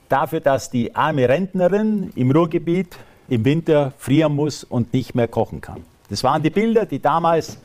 [0.09, 2.97] dafür, dass die arme Rentnerin im Ruhrgebiet
[3.29, 5.83] im Winter frieren muss und nicht mehr kochen kann.
[6.09, 7.59] Das waren die Bilder, die damals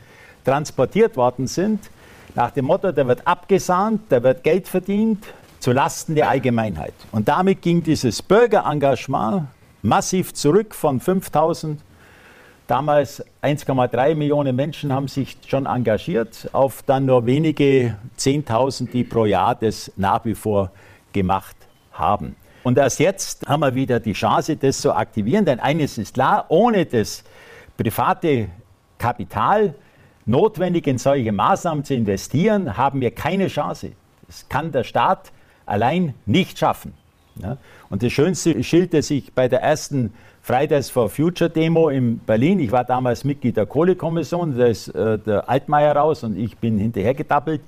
[0.44, 1.90] transportiert worden sind,
[2.34, 5.26] nach dem Motto, da wird abgesahnt, da wird Geld verdient,
[5.60, 6.94] zu Lasten der Allgemeinheit.
[7.12, 9.48] Und damit ging dieses Bürgerengagement
[9.82, 11.82] massiv zurück von 5000
[12.72, 19.26] Damals 1,3 Millionen Menschen haben sich schon engagiert, auf dann nur wenige 10.000, die pro
[19.26, 20.72] Jahr das nach wie vor
[21.12, 21.58] gemacht
[21.92, 22.34] haben.
[22.64, 26.46] Und erst jetzt haben wir wieder die Chance, das zu aktivieren, denn eines ist klar,
[26.48, 27.26] ohne das
[27.78, 28.50] private
[28.98, 29.76] Kapital
[30.26, 33.92] notwendig in solche Maßnahmen zu investieren, haben wir keine Chance.
[34.28, 35.32] Das kann der Staat
[35.66, 36.94] allein nicht schaffen.
[37.36, 37.58] Ja?
[37.90, 42.60] Und das schönste Schild, das ich bei der ersten Fridays for Future Demo in Berlin,
[42.60, 46.80] ich war damals Mitglied der Kohlekommission, da ist äh, der Altmaier raus und ich bin
[46.80, 47.62] hinterhergedappelt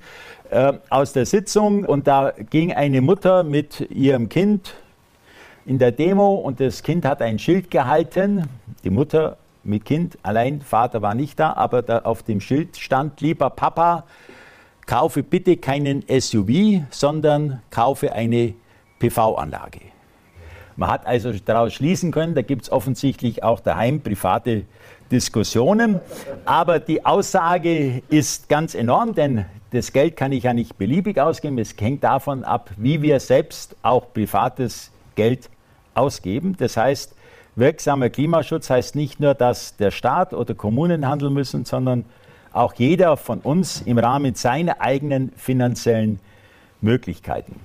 [0.50, 4.74] äh, aus der Sitzung und da ging eine Mutter mit ihrem Kind
[5.66, 8.48] in der Demo und das Kind hat ein Schild gehalten,
[8.82, 13.20] die Mutter mit Kind allein, Vater war nicht da, aber da auf dem Schild stand,
[13.20, 14.04] lieber Papa,
[14.86, 18.54] kaufe bitte keinen SUV, sondern kaufe eine
[18.98, 19.80] PV-Anlage.
[20.76, 24.64] Man hat also daraus schließen können, da gibt es offensichtlich auch daheim private
[25.10, 26.00] Diskussionen.
[26.44, 31.58] Aber die Aussage ist ganz enorm, denn das Geld kann ich ja nicht beliebig ausgeben.
[31.58, 35.48] Es hängt davon ab, wie wir selbst auch privates Geld
[35.94, 36.56] ausgeben.
[36.58, 37.13] Das heißt,
[37.56, 42.04] wirksamer Klimaschutz heißt nicht nur, dass der Staat oder Kommunen handeln müssen, sondern
[42.52, 46.18] auch jeder von uns im Rahmen seiner eigenen finanziellen
[46.80, 47.60] Möglichkeiten.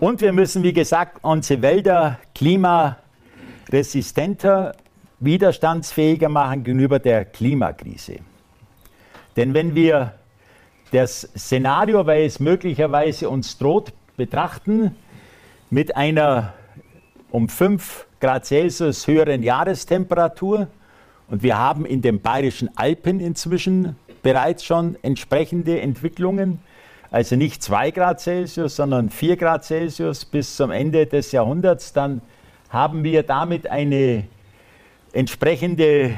[0.00, 4.74] Und wir müssen, wie gesagt, unsere Wälder klimaresistenter,
[5.20, 8.16] widerstandsfähiger machen gegenüber der Klimakrise.
[9.36, 10.12] Denn wenn wir
[10.92, 14.94] das Szenario, weil es möglicherweise uns droht, betrachten,
[15.70, 16.54] mit einer
[17.30, 20.68] um 5 Grad Celsius höheren Jahrestemperatur,
[21.28, 26.60] und wir haben in den bayerischen Alpen inzwischen bereits schon entsprechende Entwicklungen.
[27.10, 31.92] Also nicht 2 Grad Celsius, sondern 4 Grad Celsius bis zum Ende des Jahrhunderts.
[31.92, 32.20] Dann
[32.68, 34.24] haben wir damit eine
[35.12, 36.16] entsprechende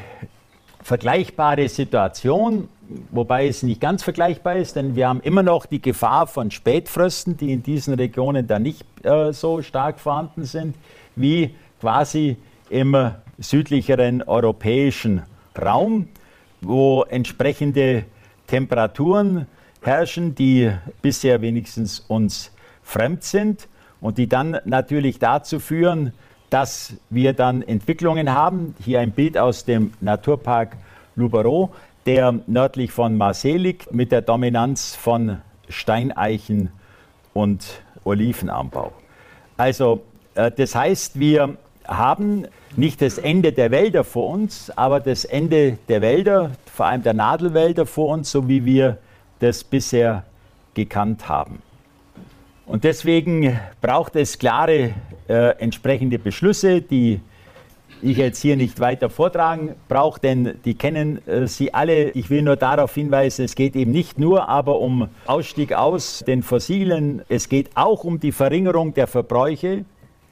[0.83, 2.69] vergleichbare Situation,
[3.11, 7.37] wobei es nicht ganz vergleichbar ist, denn wir haben immer noch die Gefahr von Spätfrösten,
[7.37, 10.77] die in diesen Regionen da nicht äh, so stark vorhanden sind,
[11.15, 12.37] wie quasi
[12.71, 15.23] im südlicheren europäischen
[15.61, 16.09] Raum,
[16.61, 18.05] wo entsprechende
[18.47, 19.47] Temperaturen
[19.83, 20.71] herrschen, die
[21.03, 23.69] bisher wenigstens uns fremd sind
[24.01, 26.12] und die dann natürlich dazu führen,
[26.51, 28.75] dass wir dann Entwicklungen haben.
[28.85, 30.77] Hier ein Bild aus dem Naturpark
[31.14, 31.69] Luberon,
[32.07, 35.38] der nördlich von Marseille liegt, mit der Dominanz von
[35.69, 36.71] Steineichen
[37.35, 38.93] und Olivenanbau.
[39.57, 40.03] Also
[40.35, 42.46] äh, das heißt, wir haben
[42.77, 47.14] nicht das Ende der Wälder vor uns, aber das Ende der Wälder, vor allem der
[47.14, 48.98] Nadelwälder vor uns, so wie wir
[49.40, 50.24] das bisher
[50.74, 51.62] gekannt haben.
[52.66, 54.90] Und deswegen braucht es klare
[55.29, 57.20] äh, entsprechende Beschlüsse, die
[58.03, 62.11] ich jetzt hier nicht weiter vortragen brauche, denn die kennen äh, Sie alle.
[62.11, 66.42] Ich will nur darauf hinweisen, es geht eben nicht nur aber um Ausstieg aus den
[66.42, 69.85] Fossilen, es geht auch um die Verringerung der Verbräuche.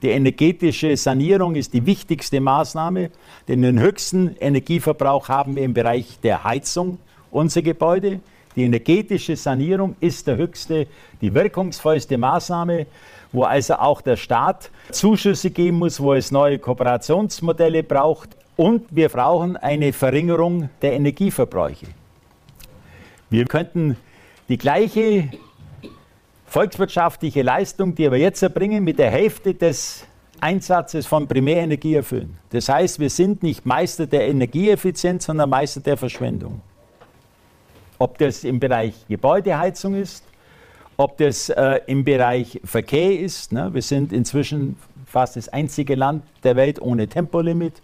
[0.03, 3.11] Die energetische Sanierung ist die wichtigste Maßnahme,
[3.49, 6.99] denn den höchsten Energieverbrauch haben wir im Bereich der Heizung
[7.31, 8.21] unserer Gebäude.
[8.57, 10.87] Die energetische Sanierung ist der höchste,
[11.21, 12.87] die wirkungsvollste Maßnahme,
[13.33, 18.31] wo also auch der Staat Zuschüsse geben muss, wo es neue Kooperationsmodelle braucht.
[18.57, 21.87] Und wir brauchen eine Verringerung der Energieverbräuche.
[23.29, 23.97] Wir könnten
[24.49, 25.31] die gleiche
[26.57, 30.07] volkswirtschaftliche Leistung, die wir jetzt erbringen, mit der Hälfte des
[30.41, 32.39] Einsatzes von Primärenergie erfüllen.
[32.49, 36.63] Das heißt, wir sind nicht Meister der Energieeffizienz, sondern Meister der Verschwendung.
[37.99, 40.25] Ob das im Bereich Gebäudeheizung ist,
[40.97, 43.53] ob das äh, im Bereich Verkehr ist.
[43.53, 43.69] Ne?
[43.75, 47.83] Wir sind inzwischen fast das einzige Land der Welt ohne Tempolimit.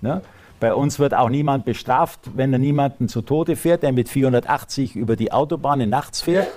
[0.00, 0.22] Ne?
[0.58, 4.96] Bei uns wird auch niemand bestraft, wenn er niemanden zu Tode fährt, der mit 480
[4.96, 6.48] über die Autobahnen nachts fährt.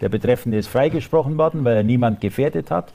[0.00, 2.92] Der Betreffende ist freigesprochen worden, weil er niemand gefährdet hat.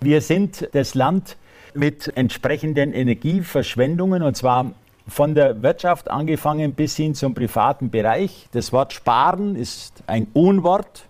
[0.00, 1.36] Wir sind das Land
[1.74, 4.72] mit entsprechenden Energieverschwendungen und zwar
[5.06, 8.48] von der Wirtschaft angefangen bis hin zum privaten Bereich.
[8.52, 11.04] Das Wort sparen ist ein Unwort.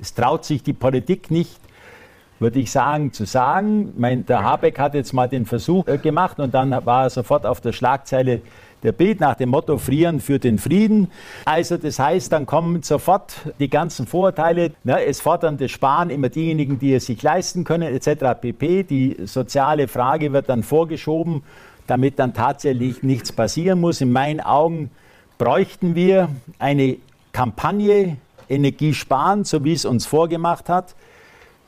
[0.00, 1.60] Es traut sich die Politik nicht,
[2.40, 3.92] würde ich sagen, zu sagen.
[3.96, 7.46] Mein, der Habeck hat jetzt mal den Versuch äh, gemacht und dann war er sofort
[7.46, 8.40] auf der Schlagzeile
[8.84, 11.10] der Bild nach dem Motto Frieren für den Frieden.
[11.46, 14.72] Also das heißt, dann kommen sofort die ganzen Vorurteile.
[14.84, 18.38] Ne, es fordern das Sparen immer diejenigen, die es sich leisten können, etc.
[18.40, 18.84] pp.
[18.84, 21.42] Die soziale Frage wird dann vorgeschoben,
[21.86, 24.02] damit dann tatsächlich nichts passieren muss.
[24.02, 24.90] In meinen Augen
[25.38, 26.98] bräuchten wir eine
[27.32, 28.18] Kampagne
[28.50, 30.94] Energie sparen, so wie es uns vorgemacht hat.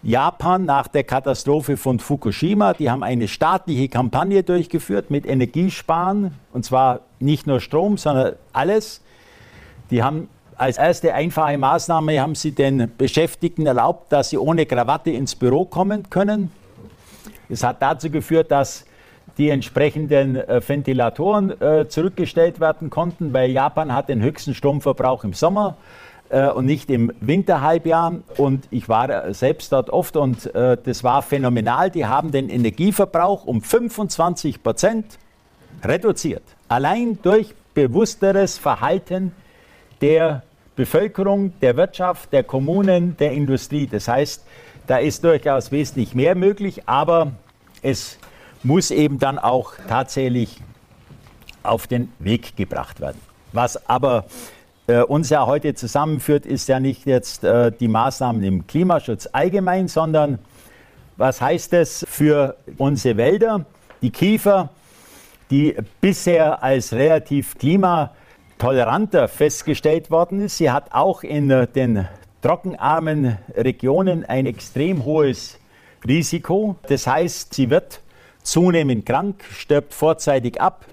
[0.06, 2.74] Japan nach der Katastrophe von Fukushima.
[2.74, 9.02] Die haben eine staatliche Kampagne durchgeführt mit Energiesparen, und zwar nicht nur Strom, sondern alles.
[9.90, 15.10] Die haben als erste einfache Maßnahme haben sie den Beschäftigten erlaubt, dass sie ohne Krawatte
[15.10, 16.52] ins Büro kommen können.
[17.48, 18.84] Es hat dazu geführt, dass
[19.38, 25.32] die entsprechenden äh, Ventilatoren äh, zurückgestellt werden konnten, weil Japan hat den höchsten Stromverbrauch im
[25.32, 25.76] Sommer
[26.30, 28.14] äh, und nicht im Winterhalbjahr.
[28.36, 31.90] Und ich war selbst dort oft und äh, das war phänomenal.
[31.90, 35.18] Die haben den Energieverbrauch um 25 Prozent
[35.84, 36.42] reduziert.
[36.68, 39.32] Allein durch bewussteres Verhalten
[40.00, 40.42] der
[40.76, 43.86] Bevölkerung, der Wirtschaft, der Kommunen, der Industrie.
[43.86, 44.44] Das heißt,
[44.86, 47.32] da ist durchaus wesentlich mehr möglich, aber
[47.82, 48.18] es
[48.62, 50.60] muss eben dann auch tatsächlich
[51.62, 53.20] auf den Weg gebracht werden.
[53.52, 54.26] Was aber
[54.86, 59.88] äh, uns ja heute zusammenführt, ist ja nicht jetzt äh, die Maßnahmen im Klimaschutz allgemein,
[59.88, 60.38] sondern
[61.16, 63.64] was heißt es für unsere Wälder?
[64.02, 64.68] Die Kiefer,
[65.50, 70.58] die bisher als relativ klimatoleranter festgestellt worden ist.
[70.58, 72.06] Sie hat auch in äh, den
[72.42, 75.58] trockenarmen Regionen ein extrem hohes
[76.06, 76.76] Risiko.
[76.88, 78.00] Das heißt, sie wird
[78.42, 80.84] zunehmend krank, stirbt vorzeitig ab.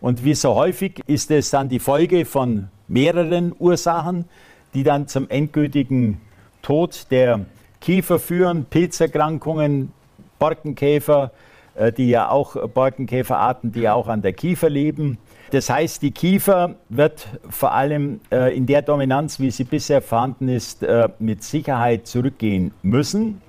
[0.00, 4.26] Und wie so häufig ist es dann die Folge von mehreren Ursachen,
[4.74, 6.20] die dann zum endgültigen
[6.60, 7.46] Tod der
[7.80, 9.92] Kiefer führen, Pilzerkrankungen,
[10.38, 11.30] Borkenkäfer,
[11.74, 15.18] äh, die ja auch Borkenkäferarten, die ja auch an der Kiefer leben.
[15.50, 20.48] Das heißt, die Kiefer wird vor allem äh, in der Dominanz, wie sie bisher vorhanden
[20.48, 23.40] ist, äh, mit Sicherheit zurückgehen müssen.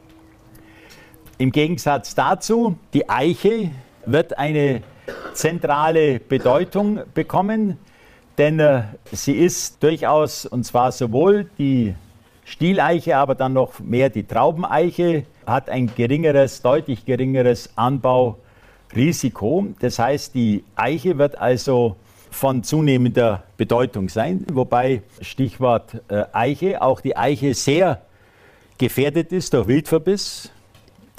[1.38, 3.72] Im Gegensatz dazu, die Eiche
[4.06, 4.82] wird eine
[5.34, 7.78] zentrale Bedeutung bekommen,
[8.38, 11.96] denn äh, sie ist durchaus, und zwar sowohl die
[12.46, 19.68] Stieleiche, aber dann noch mehr die Traubeneiche, hat ein geringeres, deutlich geringeres Anbaurisiko.
[19.80, 21.96] Das heißt, die Eiche wird also
[22.30, 28.02] von zunehmender Bedeutung sein, wobei Stichwort äh, Eiche, auch die Eiche sehr
[28.78, 30.50] gefährdet ist durch Wildverbiss.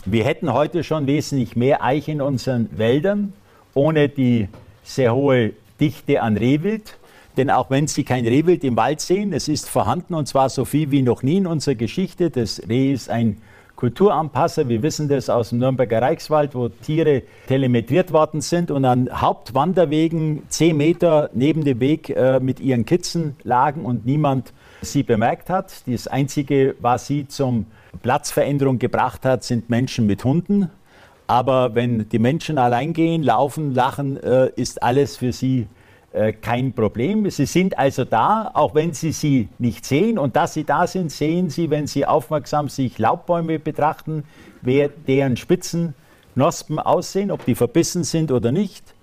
[0.05, 3.35] Wir hätten heute schon wesentlich mehr Eiche in unseren Wäldern,
[3.75, 4.49] ohne die
[4.83, 6.99] sehr hohe Dichte an Rehwild.
[7.37, 10.65] Denn auch wenn Sie kein Rehwild im Wald sehen, es ist vorhanden und zwar so
[10.65, 12.31] viel wie noch nie in unserer Geschichte.
[12.31, 13.39] Das Reh ist ein
[13.77, 14.69] Kulturanpasser.
[14.69, 20.43] Wir wissen das aus dem Nürnberger Reichswald, wo Tiere telemetriert worden sind und an Hauptwanderwegen
[20.49, 25.73] zehn Meter neben dem Weg äh, mit ihren Kitzen lagen und niemand sie bemerkt hat.
[25.87, 27.67] Das Einzige, was sie zum
[28.03, 30.71] Platzveränderung gebracht hat, sind Menschen mit Hunden.
[31.27, 35.67] Aber wenn die Menschen allein gehen, laufen, lachen, äh, ist alles für sie
[36.13, 37.29] äh, kein Problem.
[37.31, 40.19] Sie sind also da, auch wenn Sie sie nicht sehen.
[40.19, 44.25] Und dass Sie da sind, sehen Sie, wenn Sie aufmerksam sich Laubbäume betrachten,
[44.61, 48.95] wer deren Spitzenknospen aussehen, ob die verbissen sind oder nicht.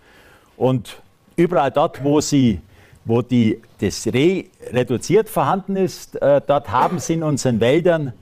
[0.58, 1.02] Und
[1.36, 2.62] überall dort, wo sie
[3.06, 8.14] wo die, das Reh reduziert vorhanden ist, äh, dort haben sie in unseren Wäldern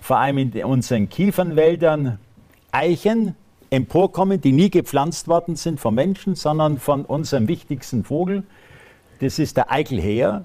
[0.00, 2.18] vor allem in unseren Kiefernwäldern
[2.70, 3.34] Eichen
[3.70, 8.44] emporkommen, die nie gepflanzt worden sind von Menschen, sondern von unserem wichtigsten Vogel.
[9.20, 10.44] Das ist der Eichelheer.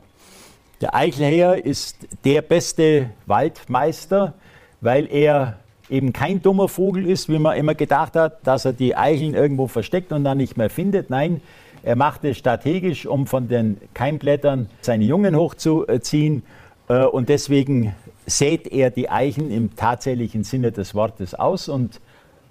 [0.82, 4.34] Der Eichelheer ist der beste Waldmeister,
[4.82, 5.58] weil er
[5.90, 9.68] eben kein dummer Vogel ist, wie man immer gedacht hat, dass er die Eicheln irgendwo
[9.68, 11.10] versteckt und dann nicht mehr findet.
[11.10, 11.42] Nein,
[11.84, 16.44] er macht es strategisch, um von den Keimblättern seine Jungen hochzuziehen.
[16.88, 17.94] Äh, und deswegen
[18.26, 22.00] sät er die Eichen im tatsächlichen Sinne des Wortes aus und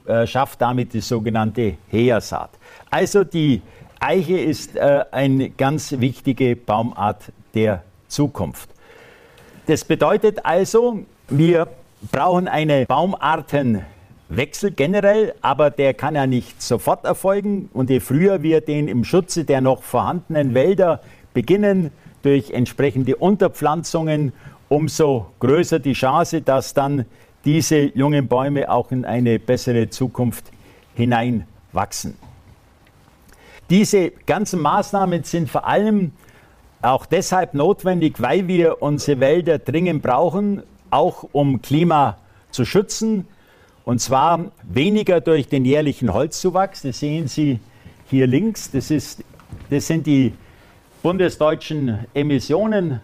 [0.06, 2.50] äh, schafft damit die sogenannte Heersaat.
[2.90, 3.62] Also die
[4.00, 8.68] Eiche ist äh, eine ganz wichtige Baumart der Zukunft.
[9.66, 11.68] Das bedeutet also, wir
[12.10, 17.70] brauchen eine Baumartenwechsel generell, aber der kann ja nicht sofort erfolgen.
[17.72, 21.00] Und je früher wir den im Schutze der noch vorhandenen Wälder
[21.32, 24.32] beginnen, durch entsprechende Unterpflanzungen
[24.68, 27.04] umso größer die Chance, dass dann
[27.44, 30.50] diese jungen Bäume auch in eine bessere Zukunft
[30.94, 32.16] hineinwachsen.
[33.70, 36.12] Diese ganzen Maßnahmen sind vor allem
[36.83, 42.18] auch deshalb notwendig, weil wir unsere Wälder dringend brauchen, auch um Klima
[42.50, 43.26] zu schützen.
[43.85, 46.83] Und zwar weniger durch den jährlichen Holzzuwachs.
[46.83, 47.61] Das sehen Sie
[48.11, 48.70] hier links.
[48.70, 49.24] Das, ist,
[49.70, 50.35] das sind die
[51.02, 53.00] bundesdeutschen Emissionen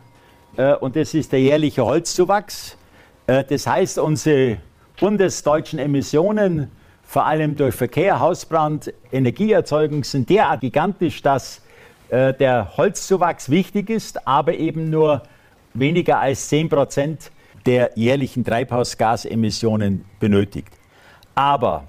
[0.57, 2.78] äh, und das ist der jährliche Holzzuwachs.
[3.29, 4.59] Äh, das heißt, unsere
[4.99, 6.73] bundesdeutschen Emissionen,
[7.05, 11.63] vor allem durch Verkehr, Hausbrand, Energieerzeugung, sind derart gigantisch, dass
[12.09, 15.23] äh, der Holzzuwachs wichtig ist, aber eben nur
[15.75, 17.31] weniger als 10 Prozent
[17.67, 20.73] der jährlichen Treibhausgasemissionen benötigt.
[21.35, 21.85] Aber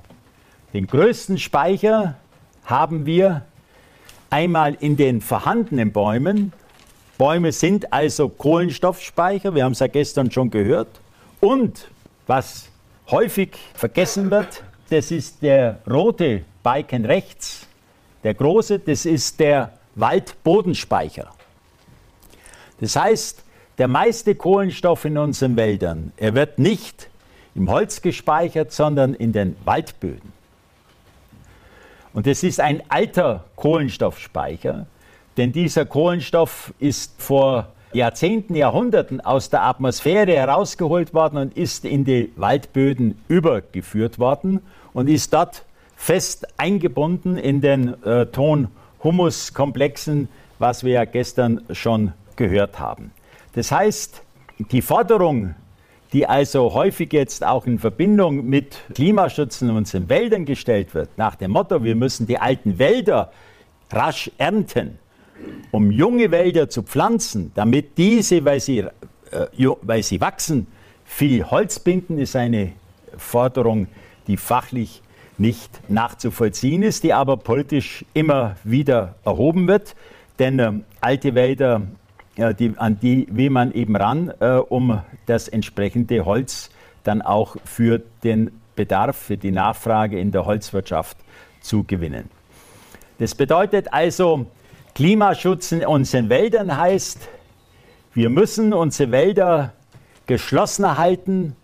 [0.74, 2.16] den größten Speicher
[2.66, 3.46] haben wir
[4.30, 6.54] einmal in den vorhandenen Bäumen,
[7.18, 10.88] Bäume sind also Kohlenstoffspeicher, wir haben es ja gestern schon gehört.
[11.40, 11.90] Und
[12.28, 12.70] was
[13.10, 17.68] häufig vergessen wird, das ist der rote Balken rechts,
[18.24, 21.30] der große, das ist der Waldbodenspeicher.
[22.80, 23.44] Das heißt,
[23.78, 27.10] der meiste Kohlenstoff in unseren Wäldern, er wird nicht
[27.56, 30.34] im Holz gespeichert, sondern in den Waldböden.
[32.14, 34.88] Und es ist ein alter Kohlenstoffspeicher,
[35.38, 42.04] denn dieser Kohlenstoff ist vor Jahrzehnten, Jahrhunderten aus der Atmosphäre herausgeholt worden und ist in
[42.06, 44.62] die Waldböden übergeführt worden
[44.94, 45.66] und ist dort
[45.96, 50.30] fest eingebunden in den äh, Ton-Humus-Komplexen,
[50.60, 53.10] was wir ja gestern schon gehört haben.
[53.54, 54.22] Das heißt,
[54.72, 55.56] die Forderung,
[56.14, 61.34] die also häufig jetzt auch in Verbindung mit Klimaschutz in unseren Wäldern gestellt wird, nach
[61.36, 63.32] dem Motto, wir müssen die alten Wälder
[63.92, 65.00] rasch ernten,
[65.72, 70.68] um junge Wälder zu pflanzen, damit diese, weil sie, äh, weil sie wachsen,
[71.06, 72.74] viel Holz binden, ist eine
[73.18, 73.88] Forderung,
[74.28, 75.02] die fachlich
[75.38, 79.96] nicht nachzuvollziehen ist, die aber politisch immer wieder erhoben wird.
[80.38, 80.72] Denn äh,
[81.02, 81.82] alte Wälder,
[82.36, 86.70] äh, die, an die will man eben ran, äh, um das entsprechende Holz
[87.04, 91.18] dann auch für den Bedarf, für die Nachfrage in der Holzwirtschaft
[91.62, 92.30] zu gewinnen.
[93.18, 94.46] Das bedeutet also,
[95.00, 97.30] Klimaschutz in unseren Wäldern heißt,
[98.14, 99.72] wir müssen unsere Wälder
[100.26, 101.56] geschlossener halten,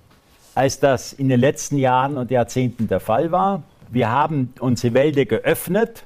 [0.54, 3.64] als das in den letzten Jahren und Jahrzehnten der Fall war.
[3.90, 6.06] Wir haben unsere Wälder geöffnet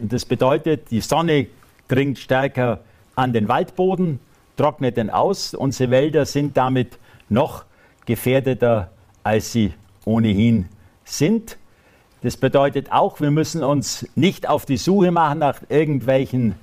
[0.00, 1.48] und das bedeutet, die Sonne
[1.86, 2.80] dringt stärker
[3.14, 4.18] an den Waldboden,
[4.56, 5.52] trocknet den aus.
[5.52, 6.98] Unsere Wälder sind damit
[7.28, 7.66] noch
[8.06, 8.90] gefährdeter,
[9.22, 9.74] als sie
[10.06, 10.70] ohnehin
[11.04, 11.58] sind.
[12.24, 16.54] Das bedeutet auch, wir müssen uns nicht auf die Suche machen nach irgendwelchen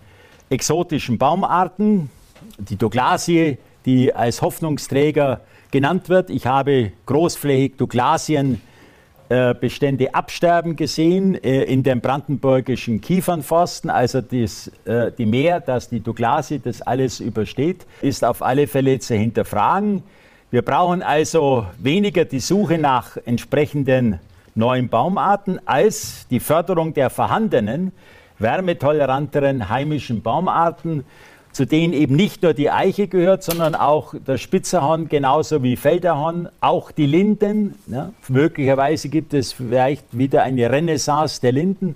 [0.49, 2.09] exotischen Baumarten.
[2.57, 6.31] Die Douglasie, die als Hoffnungsträger genannt wird.
[6.31, 13.91] Ich habe großflächig Douglasienbestände absterben gesehen äh, in den brandenburgischen Kiefernforsten.
[13.91, 18.97] Also das, äh, die Mehr, dass die Douglasie das alles übersteht, ist auf alle Fälle
[18.97, 20.01] zu hinterfragen.
[20.49, 24.19] Wir brauchen also weniger die Suche nach entsprechenden
[24.55, 27.91] neuen Baumarten als die Förderung der vorhandenen,
[28.39, 31.05] wärmetoleranteren heimischen Baumarten,
[31.51, 36.49] zu denen eben nicht nur die Eiche gehört, sondern auch der Spitzerhorn genauso wie Felderhorn,
[36.61, 37.75] auch die Linden.
[37.87, 41.95] Ja, möglicherweise gibt es vielleicht wieder eine Renaissance der Linden.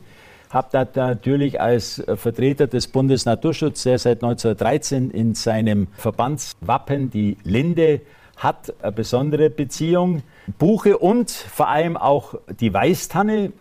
[0.49, 8.01] Habe da natürlich als Vertreter des Bundesnaturschutzes, der seit 1913 in seinem Verbandswappen die Linde
[8.37, 10.23] hat, eine besondere Beziehung.
[10.57, 13.51] Buche und vor allem auch die Weißtanne,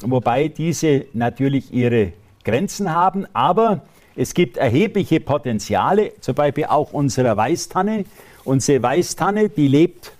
[0.00, 2.12] wobei diese natürlich ihre
[2.44, 3.82] Grenzen haben, aber
[4.14, 8.06] es gibt erhebliche Potenziale, zum Beispiel auch unsere Weißtanne.
[8.44, 10.12] Unsere Weißtanne, die lebt,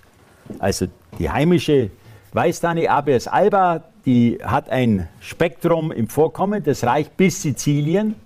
[0.59, 0.87] also
[1.19, 1.91] die heimische
[2.33, 8.17] Weißtanne Abies alba, die hat ein Spektrum im Vorkommen, das reicht bis Sizilien.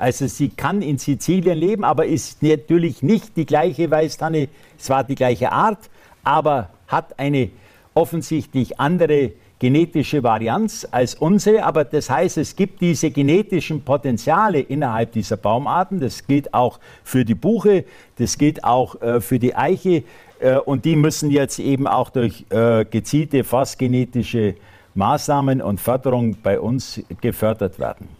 [0.00, 4.48] Also sie kann in Sizilien leben, aber ist natürlich nicht die gleiche Weißtanne,
[4.78, 5.90] zwar die gleiche Art,
[6.24, 7.50] aber hat eine
[7.92, 15.12] offensichtlich andere genetische Varianz als unsere, aber das heißt, es gibt diese genetischen Potenziale innerhalb
[15.12, 16.00] dieser Baumarten.
[16.00, 17.84] Das gilt auch für die Buche,
[18.16, 20.04] das gilt auch äh, für die Eiche
[20.38, 24.54] äh, und die müssen jetzt eben auch durch äh, gezielte forstgenetische
[24.94, 28.19] Maßnahmen und Förderung bei uns gefördert werden.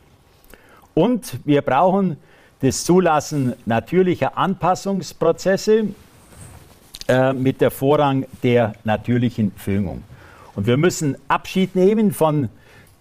[0.94, 2.16] Und wir brauchen
[2.60, 5.86] das Zulassen natürlicher Anpassungsprozesse
[7.08, 10.04] äh, mit der Vorrang der natürlichen Fügung.
[10.54, 12.48] Und wir müssen Abschied nehmen von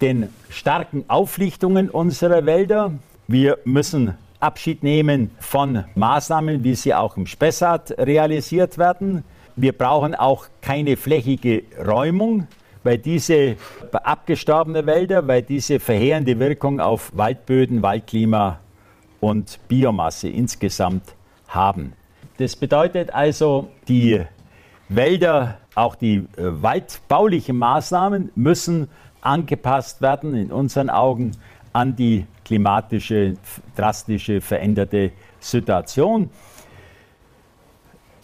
[0.00, 2.92] den starken Auflichtungen unserer Wälder.
[3.28, 9.24] Wir müssen Abschied nehmen von Maßnahmen, wie sie auch im Spessart realisiert werden.
[9.56, 12.46] Wir brauchen auch keine flächige Räumung,
[12.82, 13.56] weil diese
[13.92, 18.58] abgestorbene Wälder, weil diese verheerende Wirkung auf Waldböden, Waldklima
[19.20, 21.14] und Biomasse insgesamt
[21.48, 21.92] haben.
[22.38, 24.22] Das bedeutet also, die
[24.88, 28.88] Wälder, auch die äh, waldbaulichen Maßnahmen müssen
[29.20, 31.32] angepasst werden, in unseren Augen,
[31.72, 33.36] an die klimatische,
[33.76, 36.30] drastische, veränderte Situation.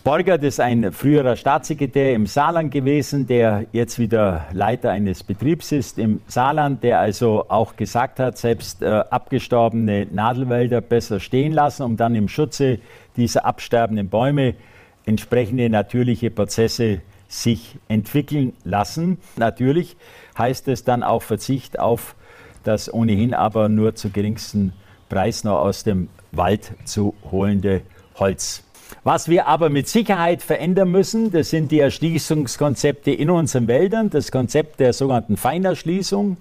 [0.07, 5.99] Borgert ist ein früherer Staatssekretär im Saarland gewesen, der jetzt wieder Leiter eines Betriebs ist
[5.99, 11.97] im Saarland, der also auch gesagt hat, selbst äh, abgestorbene Nadelwälder besser stehen lassen, um
[11.97, 12.79] dann im Schutze
[13.17, 14.55] dieser absterbenden Bäume
[15.07, 19.19] entsprechende natürliche Prozesse sich entwickeln lassen.
[19.35, 19.97] Natürlich
[20.39, 22.15] heißt es dann auch Verzicht auf
[22.63, 24.73] das ohnehin aber nur zu geringsten
[25.09, 27.83] Preis noch aus dem Wald zu holende
[28.21, 28.66] Holz.
[29.05, 34.33] Was wir aber mit Sicherheit verändern müssen, das sind die Erschließungskonzepte in unseren Wäldern, das
[34.33, 36.37] Konzept der sogenannten Feinerschließung,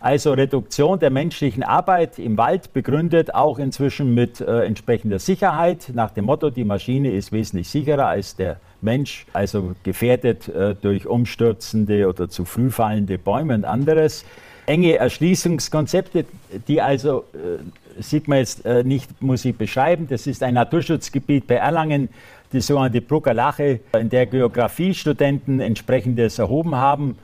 [0.00, 6.10] also Reduktion der menschlichen Arbeit im Wald, begründet auch inzwischen mit äh, entsprechender Sicherheit, nach
[6.10, 12.06] dem Motto, die Maschine ist wesentlich sicherer als der Mensch, also gefährdet äh, durch umstürzende
[12.08, 14.24] oder zu früh fallende Bäume und anderes.
[14.66, 16.26] Enge Erschließungskonzepte,
[16.68, 17.58] die also äh,
[17.98, 20.06] sieht man jetzt äh, nicht, muss ich beschreiben.
[20.08, 22.08] Das ist ein Naturschutzgebiet bei Erlangen,
[22.52, 27.16] die sogenannte Brucker Lache, in der Geografiestudenten entsprechendes erhoben haben.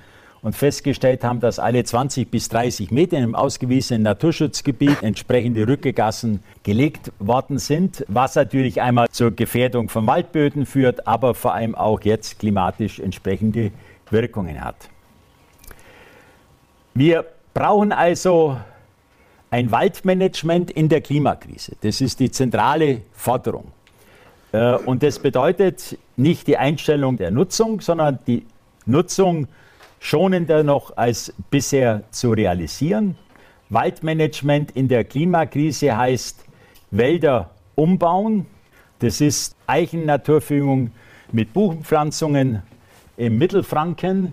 [0.43, 7.13] und festgestellt haben, dass alle 20 bis 30 Meter im ausgewiesenen Naturschutzgebiet entsprechende Rückegassen gelegt
[7.19, 12.39] worden sind, was natürlich einmal zur Gefährdung von Waldböden führt, aber vor allem auch jetzt
[12.39, 13.71] klimatisch entsprechende
[14.11, 14.89] Wirkungen hat.
[16.95, 18.57] Wir brauchen also
[19.51, 21.77] ein Waldmanagement in der Klimakrise.
[21.81, 23.73] Das ist die zentrale Forderung.
[24.53, 28.47] Äh, und das bedeutet nicht die Einstellung der Nutzung, sondern die
[28.87, 29.49] Nutzung
[29.99, 33.17] schonender noch als bisher zu realisieren.
[33.69, 36.45] Waldmanagement in der Klimakrise heißt
[36.91, 38.47] Wälder umbauen.
[39.01, 40.93] Das ist Eichennaturfügung
[41.33, 42.63] mit Buchenpflanzungen
[43.17, 44.33] im Mittelfranken.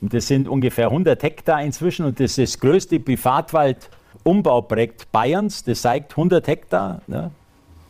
[0.00, 2.98] Das sind ungefähr 100 Hektar inzwischen und das ist das größte
[4.22, 5.64] Privatwaldumbauprojekt Bayerns.
[5.64, 7.30] Das zeigt 100 Hektar, ne?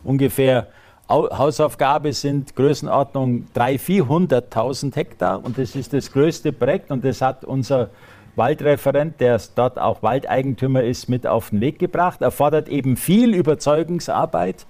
[0.03, 0.67] ungefähr
[1.09, 7.43] Hausaufgabe sind Größenordnung 300.000, 400.000 Hektar und das ist das größte Projekt und das hat
[7.43, 7.89] unser
[8.35, 12.21] Waldreferent, der dort auch Waldeigentümer ist, mit auf den Weg gebracht.
[12.21, 14.65] Erfordert eben viel Überzeugungsarbeit.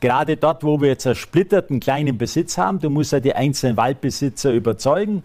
[0.00, 5.24] Gerade dort, wo wir zersplitterten kleinen Besitz haben, du musst ja die einzelnen Waldbesitzer überzeugen.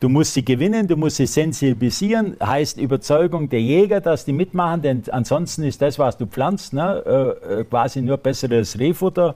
[0.00, 4.80] Du musst sie gewinnen, du musst sie sensibilisieren, heißt Überzeugung der Jäger, dass die mitmachen,
[4.80, 9.34] denn ansonsten ist das, was du pflanzt, ne, äh, äh quasi nur besseres Rehfutter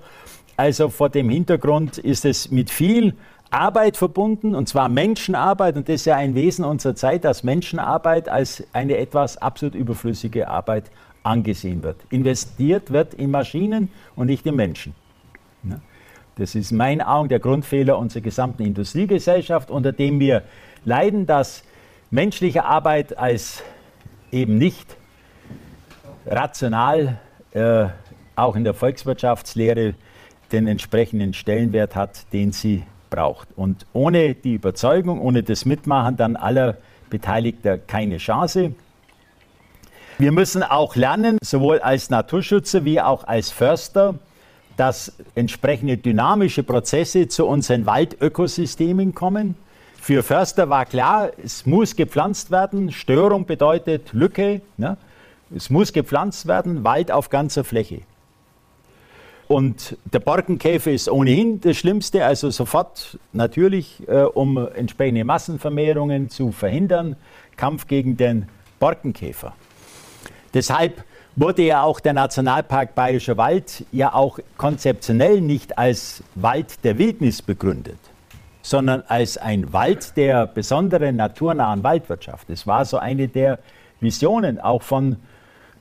[0.57, 3.15] also vor dem Hintergrund ist es mit viel
[3.51, 8.29] Arbeit verbunden, und zwar Menschenarbeit, und das ist ja ein Wesen unserer Zeit, dass Menschenarbeit
[8.29, 10.91] als eine etwas absolut überflüssige Arbeit
[11.23, 11.97] angesehen wird.
[12.11, 14.95] Investiert wird in Maschinen und nicht in Menschen.
[16.37, 20.43] Das ist in meinen Augen der Grundfehler unserer gesamten Industriegesellschaft, unter dem wir
[20.85, 21.62] leiden, dass
[22.11, 23.62] menschliche Arbeit als
[24.32, 24.97] eben nicht
[26.26, 27.18] rational
[27.53, 27.87] äh,
[28.37, 29.95] auch in der Volkswirtschaftslehre
[30.51, 33.49] den entsprechenden Stellenwert hat, den sie braucht.
[33.57, 36.78] Und ohne die Überzeugung, ohne das Mitmachen dann aller
[37.11, 38.72] Beteiligter keine Chance.
[40.18, 44.14] Wir müssen auch lernen, sowohl als Naturschützer wie auch als Förster,
[44.77, 49.57] dass entsprechende dynamische Prozesse zu unseren Waldökosystemen kommen.
[50.01, 52.93] Für Förster war klar, es muss gepflanzt werden.
[52.93, 54.61] Störung bedeutet Lücke.
[54.77, 54.97] Ne?
[55.55, 58.01] Es muss gepflanzt werden, Wald auf ganzer Fläche.
[59.47, 66.51] Und der Borkenkäfer ist ohnehin das Schlimmste, also sofort natürlich, äh, um entsprechende Massenvermehrungen zu
[66.51, 67.16] verhindern,
[67.57, 68.47] Kampf gegen den
[68.81, 69.55] Borkenkäfer.
[70.55, 71.05] Deshalb
[71.37, 77.43] wurde ja auch der Nationalpark Bayerischer Wald ja auch konzeptionell nicht als Wald der Wildnis
[77.43, 77.99] begründet,
[78.62, 82.51] sondern als ein Wald der besonderen naturnahen Waldwirtschaft.
[82.51, 83.59] Es war so eine der
[84.01, 85.16] Visionen auch von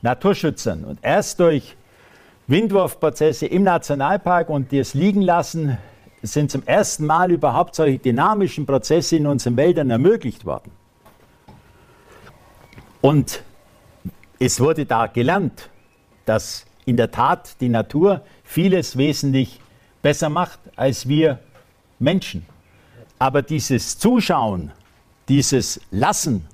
[0.01, 0.84] Naturschützern.
[0.84, 1.76] Und erst durch
[2.47, 5.78] Windwurfprozesse im Nationalpark und das Liegenlassen
[6.22, 10.72] sind zum ersten Mal überhaupt solche dynamischen Prozesse in unseren Wäldern ermöglicht worden.
[13.01, 13.43] Und
[14.46, 15.70] es wurde da gelernt,
[16.26, 19.62] dass in der Tat die Natur vieles wesentlich
[20.02, 21.39] besser macht als wir
[21.98, 22.46] Menschen.
[23.20, 24.74] Aber dieses Zuschauen,
[25.30, 26.46] dieses Lassen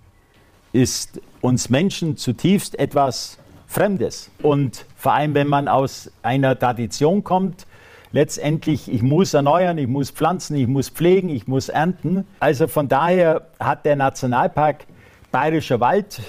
[0.72, 4.30] ist uns Menschen zutiefst etwas Fremdes.
[4.44, 7.66] Und vor allem, wenn man aus einer Tradition kommt,
[8.12, 12.28] letztendlich, ich muss erneuern, ich muss pflanzen, ich muss pflegen, ich muss ernten.
[12.40, 14.86] Also von daher hat der Nationalpark
[15.32, 16.22] Bayerischer Wald,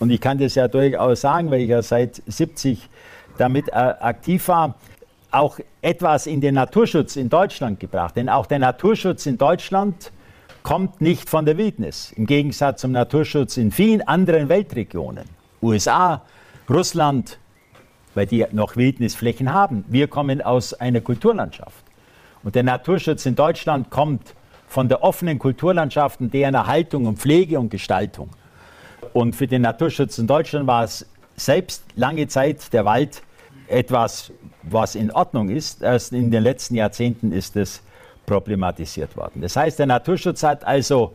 [0.00, 2.88] und ich kann das ja durchaus sagen, weil ich ja seit 70
[3.38, 4.74] damit äh, aktiv war,
[5.30, 8.16] auch etwas in den Naturschutz in Deutschland gebracht.
[8.16, 10.10] Denn auch der Naturschutz in Deutschland
[10.62, 15.24] kommt nicht von der Wildnis, im Gegensatz zum Naturschutz in vielen anderen Weltregionen.
[15.62, 16.22] USA,
[16.68, 17.38] Russland,
[18.14, 19.84] weil die noch Wildnisflächen haben.
[19.88, 21.84] Wir kommen aus einer Kulturlandschaft.
[22.42, 24.34] Und der Naturschutz in Deutschland kommt
[24.66, 28.30] von der offenen Kulturlandschaft und deren Erhaltung und Pflege und Gestaltung.
[29.12, 33.22] Und für den Naturschutz in Deutschland war es selbst lange Zeit der Wald
[33.68, 34.32] etwas,
[34.62, 35.82] was in Ordnung ist.
[35.82, 37.82] Erst in den letzten Jahrzehnten ist es
[38.26, 39.40] problematisiert worden.
[39.42, 41.14] Das heißt, der Naturschutz hat also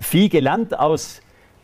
[0.00, 1.20] viel gelernt aus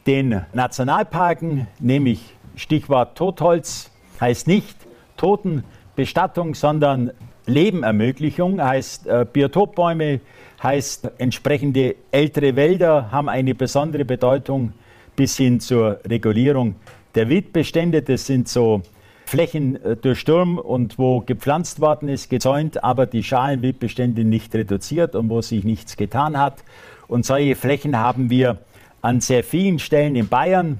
[0.07, 2.20] den Nationalparken, nämlich
[2.57, 3.90] Stichwort Totholz
[4.20, 4.76] heißt nicht
[5.16, 7.12] Totenbestattung, sondern
[7.47, 10.20] Lebenermöglichung, heißt äh, Biotopbäume,
[10.62, 14.72] heißt entsprechende ältere Wälder haben eine besondere Bedeutung
[15.16, 16.76] bis hin zur Regulierung
[17.14, 18.02] der Wildbestände.
[18.02, 18.82] Das sind so
[19.26, 25.14] Flächen äh, durch Sturm und wo gepflanzt worden ist, gezäunt, aber die Schalenwildbestände nicht reduziert
[25.14, 26.64] und wo sich nichts getan hat.
[27.08, 28.58] Und solche Flächen haben wir
[29.00, 30.78] an sehr vielen Stellen in Bayern,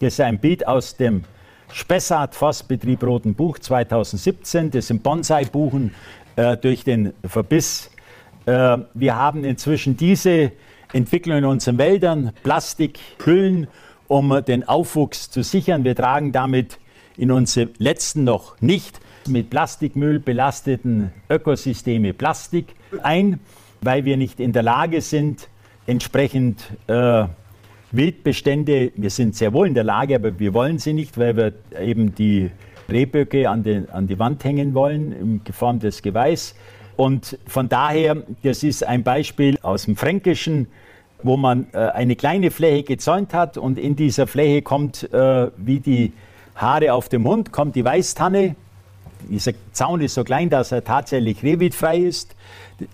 [0.00, 1.24] das ist ein Bild aus dem
[1.72, 4.70] Spessart Forstbetrieb Roten Buch 2017.
[4.70, 5.92] Das sind Bonsai-Buchen
[6.36, 7.90] äh, durch den Verbiss.
[8.46, 10.52] Äh, wir haben inzwischen diese
[10.92, 13.68] entwickeln in unseren Wäldern Plastikhüllen,
[14.06, 15.84] um den Aufwuchs zu sichern.
[15.84, 16.78] Wir tragen damit
[17.16, 23.40] in unsere letzten noch nicht mit Plastikmüll belasteten Ökosysteme Plastik ein,
[23.82, 25.48] weil wir nicht in der Lage sind,
[25.86, 27.24] entsprechend äh,
[27.90, 31.54] Wildbestände, wir sind sehr wohl in der Lage, aber wir wollen sie nicht, weil wir
[31.80, 32.50] eben die
[32.90, 36.54] Rehböcke an, den, an die Wand hängen wollen, in geformtes Geweiß.
[36.98, 40.66] Und von daher, das ist ein Beispiel aus dem Fränkischen,
[41.22, 45.78] wo man äh, eine kleine Fläche gezäunt hat und in dieser Fläche kommt, äh, wie
[45.78, 46.12] die
[46.56, 48.56] Haare auf dem Hund, kommt die Weißtanne.
[49.28, 52.34] Dieser Zaun ist so klein, dass er tatsächlich rehwildfrei ist.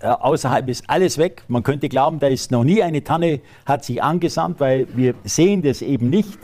[0.01, 1.43] Äh, außerhalb ist alles weg.
[1.49, 5.63] Man könnte glauben, da ist noch nie eine Tanne, hat sich angesammelt, weil wir sehen
[5.63, 6.39] das eben nicht.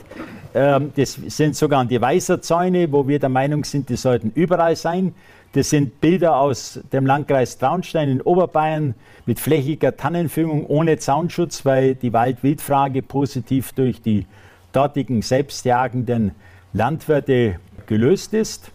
[0.53, 5.13] Ähm, das sind sogar die Weißerzäune, wo wir der Meinung sind, die sollten überall sein.
[5.53, 11.95] Das sind Bilder aus dem Landkreis Traunstein in Oberbayern mit flächiger Tannenfügung ohne Zaunschutz, weil
[11.95, 14.25] die Wald-Wild-Frage positiv durch die
[14.71, 16.31] dortigen selbstjagenden
[16.71, 18.71] Landwirte gelöst ist.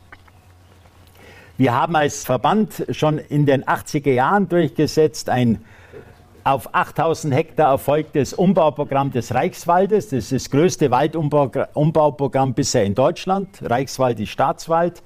[1.58, 5.64] Wir haben als Verband schon in den 80er Jahren durchgesetzt ein
[6.44, 10.10] auf 8000 Hektar erfolgtes Umbauprogramm des Reichswaldes.
[10.10, 13.48] Das ist das größte Waldumbauprogramm bisher in Deutschland.
[13.62, 15.02] Reichswald ist Staatswald,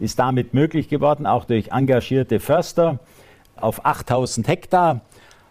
[0.00, 2.98] ist damit möglich geworden, auch durch engagierte Förster
[3.54, 5.02] auf 8000 Hektar.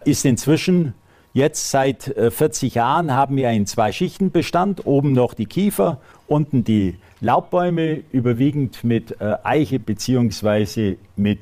[0.04, 0.92] Ist inzwischen
[1.32, 4.84] jetzt seit 40 äh, Jahren haben wir einen Zwei-Schichten-Bestand.
[4.84, 5.98] Oben noch die Kiefer,
[6.32, 10.96] unten die Laubbäume, überwiegend mit äh, Eiche bzw.
[11.16, 11.40] mit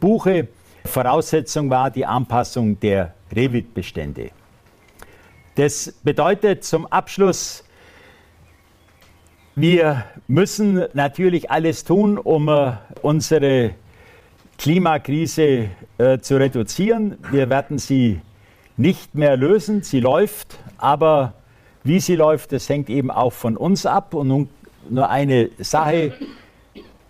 [0.00, 0.48] Buche.
[0.86, 4.30] Voraussetzung war die Anpassung der Revit-Bestände.
[5.56, 7.64] Das bedeutet zum Abschluss,
[9.56, 12.72] wir müssen natürlich alles tun, um äh,
[13.02, 13.74] unsere
[14.56, 15.68] Klimakrise
[15.98, 17.18] äh, zu reduzieren.
[17.30, 18.20] Wir werden sie
[18.78, 19.82] nicht mehr lösen.
[19.82, 21.34] Sie läuft, aber
[21.84, 24.14] wie sie läuft, das hängt eben auch von uns ab.
[24.14, 24.48] Und nun
[24.88, 26.12] nur eine Sache.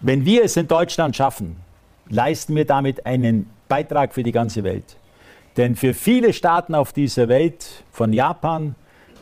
[0.01, 1.57] Wenn wir es in Deutschland schaffen,
[2.09, 4.97] leisten wir damit einen Beitrag für die ganze Welt.
[5.57, 8.75] Denn für viele Staaten auf dieser Welt, von Japan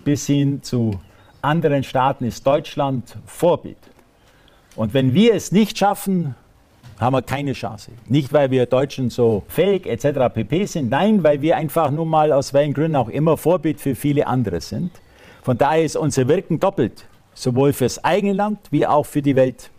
[0.05, 1.01] bis hin zu
[1.43, 3.79] anderen Staaten, ist Deutschland Vorbild.
[4.77, 6.37] Und wenn wir es nicht schaffen,
[7.01, 7.93] haben wir keine Chance.
[8.07, 10.33] Nicht, weil wir Deutschen so fähig etc.
[10.33, 10.67] pp.
[10.67, 14.27] sind, nein, weil wir einfach nur mal aus welchen Gründen auch immer Vorbild für viele
[14.27, 14.91] andere sind.
[15.43, 17.05] Von daher ist unser Wirken doppelt
[17.39, 19.71] sowohl fürs eigene Land wie auch für die Welt.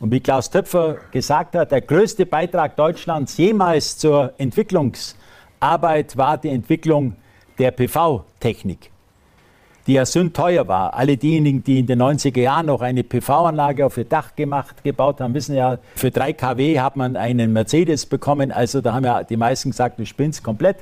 [0.00, 6.50] Und wie Klaus Töpfer gesagt hat, der größte Beitrag Deutschlands jemals zur Entwicklungsarbeit war die
[6.50, 7.16] Entwicklung
[7.58, 8.90] der PV-Technik,
[9.86, 10.94] die ja sündteuer war.
[10.94, 15.20] Alle diejenigen, die in den 90er Jahren noch eine PV-Anlage auf ihr Dach gemacht, gebaut
[15.20, 18.50] haben, wissen ja, für 3 kW hat man einen Mercedes bekommen.
[18.50, 20.78] Also da haben ja die meisten gesagt, du spinnst komplett.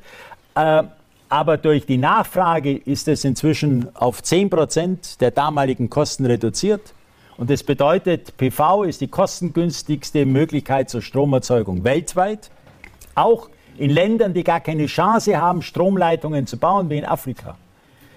[0.55, 0.85] Äh,
[1.33, 6.93] aber durch die Nachfrage ist es inzwischen auf 10 Prozent der damaligen Kosten reduziert.
[7.39, 12.51] Und das bedeutet, PV ist die kostengünstigste Möglichkeit zur Stromerzeugung weltweit.
[13.15, 17.57] Auch in Ländern, die gar keine Chance haben, Stromleitungen zu bauen, wie in Afrika.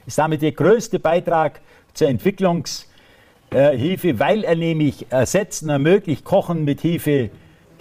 [0.06, 1.62] Ist damit der größte Beitrag
[1.94, 7.30] zur Entwicklungshilfe, weil er nämlich ersetzen ermöglicht, Kochen mit Hilfe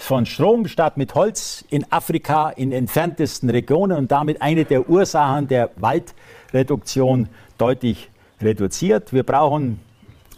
[0.04, 5.48] von Strom statt mit Holz in Afrika in entferntesten Regionen und damit eine der Ursachen
[5.48, 7.28] der Waldreduktion
[7.58, 9.12] deutlich reduziert.
[9.12, 9.80] Wir brauchen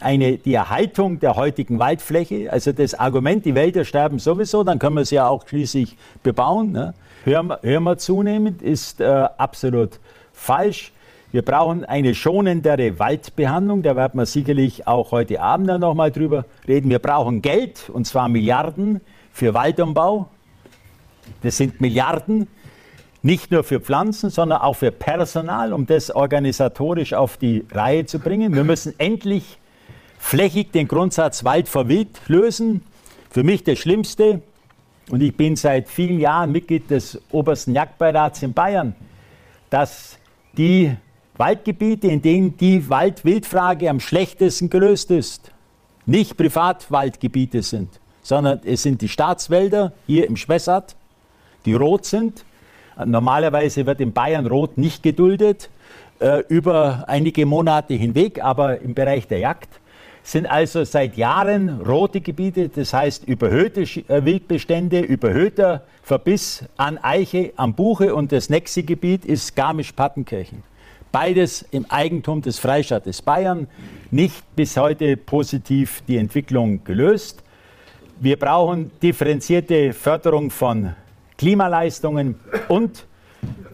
[0.00, 2.52] eine, die Erhaltung der heutigen Waldfläche.
[2.52, 6.72] Also das Argument, die Wälder sterben sowieso, dann können wir sie ja auch schließlich bebauen.
[6.72, 6.94] Ne?
[7.24, 9.98] Hören, hören wir zunehmend, ist äh, absolut
[10.32, 10.92] falsch.
[11.32, 16.44] Wir brauchen eine schonendere Waldbehandlung, da werden wir sicherlich auch heute Abend noch mal drüber
[16.68, 16.88] reden.
[16.88, 19.00] Wir brauchen Geld, und zwar Milliarden
[19.37, 20.30] für Waldumbau.
[21.43, 22.49] Das sind Milliarden,
[23.20, 28.18] nicht nur für Pflanzen, sondern auch für Personal, um das organisatorisch auf die Reihe zu
[28.18, 28.55] bringen.
[28.55, 29.59] Wir müssen endlich
[30.18, 32.82] flächig den Grundsatz Wald vor Wild lösen.
[33.28, 34.41] Für mich das Schlimmste,
[35.11, 38.95] und ich bin seit vielen Jahren Mitglied des obersten Jagdbeirats in Bayern,
[39.68, 40.18] dass
[40.57, 40.97] die
[41.37, 45.51] Waldgebiete, in denen die Wald-Wild-Frage am schlechtesten gelöst ist,
[46.07, 50.96] nicht Privatwaldgebiete sind sondern es sind die Staatswälder hier im Spessart,
[51.64, 52.44] die rot sind.
[53.04, 55.70] Normalerweise wird in Bayern rot nicht geduldet
[56.18, 59.68] äh, über einige Monate hinweg, aber im Bereich der Jagd
[60.24, 67.52] sind also seit Jahren rote Gebiete, das heißt überhöhte äh, Wildbestände, überhöhter Verbiss an Eiche,
[67.54, 70.64] am Buche und das nächste Gebiet ist Garmisch-Partenkirchen.
[71.12, 73.68] Beides im Eigentum des Freistaates Bayern,
[74.10, 77.44] nicht bis heute positiv die Entwicklung gelöst.
[78.18, 80.94] Wir brauchen differenzierte Förderung von
[81.36, 82.36] Klimaleistungen
[82.66, 83.04] und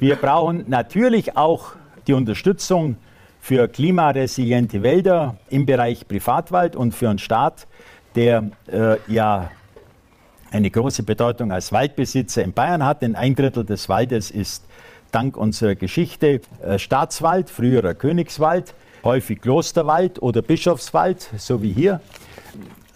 [0.01, 1.77] wir brauchen natürlich auch
[2.09, 2.97] die Unterstützung
[3.41, 7.69] für klimaresiliente Wälder im Bereich Privatwald und für einen Staat,
[8.17, 9.53] der äh, ja
[10.51, 13.03] eine große Bedeutung als Waldbesitzer in Bayern hat.
[13.03, 14.65] Denn ein Drittel des Waldes ist
[15.13, 18.75] dank unserer Geschichte äh, Staatswald, früherer Königswald,
[19.05, 22.01] häufig Klosterwald oder Bischofswald, so wie hier,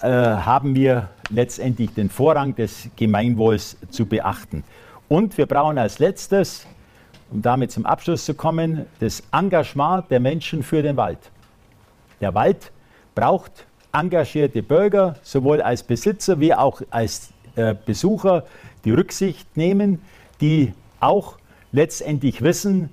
[0.03, 4.65] äh, haben wir letztendlich den Vorrang des Gemeinwohls zu beachten.
[5.09, 6.67] Und wir brauchen als letztes
[7.31, 11.19] um damit zum Abschluss zu kommen, das Engagement der Menschen für den Wald.
[12.21, 12.73] Der Wald
[13.15, 18.45] braucht engagierte Bürger, sowohl als Besitzer wie auch als äh, Besucher,
[18.85, 20.01] die Rücksicht nehmen,
[20.41, 21.39] die auch
[21.73, 22.91] letztendlich wissen,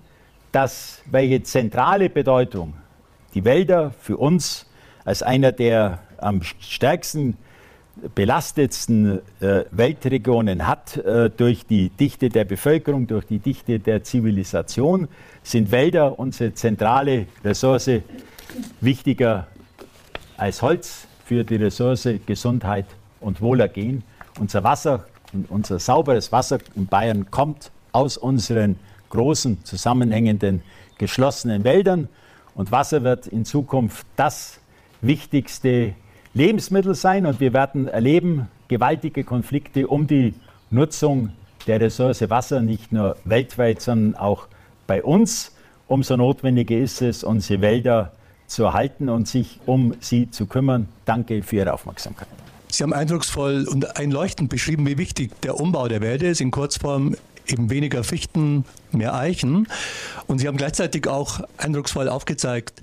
[0.51, 2.73] dass welche zentrale Bedeutung
[3.33, 4.69] die Wälder für uns
[5.05, 7.37] als einer der am stärksten
[8.15, 15.07] belastetsten äh, Weltregionen hat äh, durch die Dichte der Bevölkerung, durch die Dichte der Zivilisation,
[15.43, 17.89] sind Wälder unsere zentrale Ressource
[18.81, 19.47] wichtiger
[20.37, 22.85] als Holz für die Ressource Gesundheit
[23.19, 24.03] und Wohlergehen.
[24.39, 25.05] Unser Wasser,
[25.49, 28.77] unser sauberes Wasser in Bayern kommt aus unseren
[29.09, 30.63] großen, zusammenhängenden,
[30.97, 32.09] geschlossenen Wäldern.
[32.55, 34.59] Und Wasser wird in Zukunft das
[35.01, 35.93] wichtigste
[36.33, 40.33] Lebensmittel sein und wir werden erleben gewaltige Konflikte um die
[40.71, 41.29] Nutzung
[41.67, 44.47] der Ressource Wasser, nicht nur weltweit, sondern auch
[44.87, 45.51] bei uns.
[45.87, 48.13] Umso notwendiger ist es, unsere Wälder
[48.47, 50.87] zu erhalten und sich um sie zu kümmern.
[51.05, 52.27] Danke für Ihre Aufmerksamkeit.
[52.69, 56.41] Sie haben eindrucksvoll und einleuchtend beschrieben, wie wichtig der Umbau der Wälder ist.
[56.41, 57.15] In Kurzform
[57.47, 59.67] eben weniger Fichten, mehr Eichen.
[60.25, 62.81] Und Sie haben gleichzeitig auch eindrucksvoll aufgezeigt,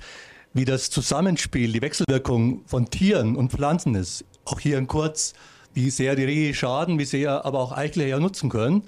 [0.53, 4.25] wie das Zusammenspiel, die Wechselwirkung von Tieren und Pflanzen ist.
[4.45, 5.35] Auch hier in kurz,
[5.75, 8.83] wie sehr die Rehe schaden, wie sehr aber auch Eichler nutzen können.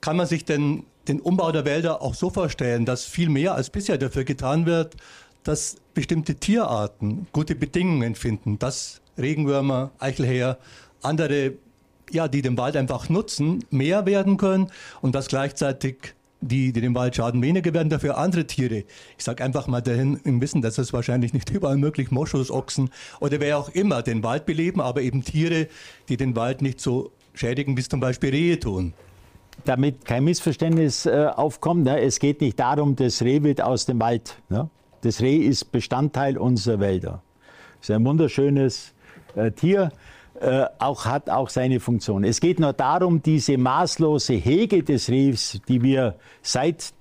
[0.00, 3.70] Kann man sich denn den Umbau der Wälder auch so vorstellen, dass viel mehr als
[3.70, 4.96] bisher dafür getan wird,
[5.42, 10.58] dass bestimmte Tierarten gute Bedingungen finden, dass Regenwürmer, Eichelhäher,
[11.02, 11.54] andere,
[12.10, 16.94] ja, die den Wald einfach nutzen, mehr werden können und dass gleichzeitig die, die dem
[16.94, 18.84] Wald schaden, weniger werden dafür andere Tiere.
[19.16, 22.90] Ich sage einfach mal dahin im Wissen, dass es wahrscheinlich nicht überall möglich, Moschus, Ochsen
[23.20, 25.68] oder wer auch immer den Wald beleben, aber eben Tiere,
[26.08, 28.94] die den Wald nicht so schädigen, wie es zum Beispiel Rehe tun.
[29.64, 32.00] Damit kein Missverständnis äh, aufkommt, ne?
[32.00, 34.36] es geht nicht darum, das Rehwild aus dem Wald.
[34.48, 34.70] Ne?
[35.02, 37.22] Das Reh ist Bestandteil unserer Wälder.
[37.80, 38.92] Es ist ein wunderschönes
[39.34, 39.90] äh, Tier
[40.40, 42.24] äh, auch, hat auch seine Funktion.
[42.24, 46.92] Es geht nur darum, diese maßlose Hege des Rehs, die wir seit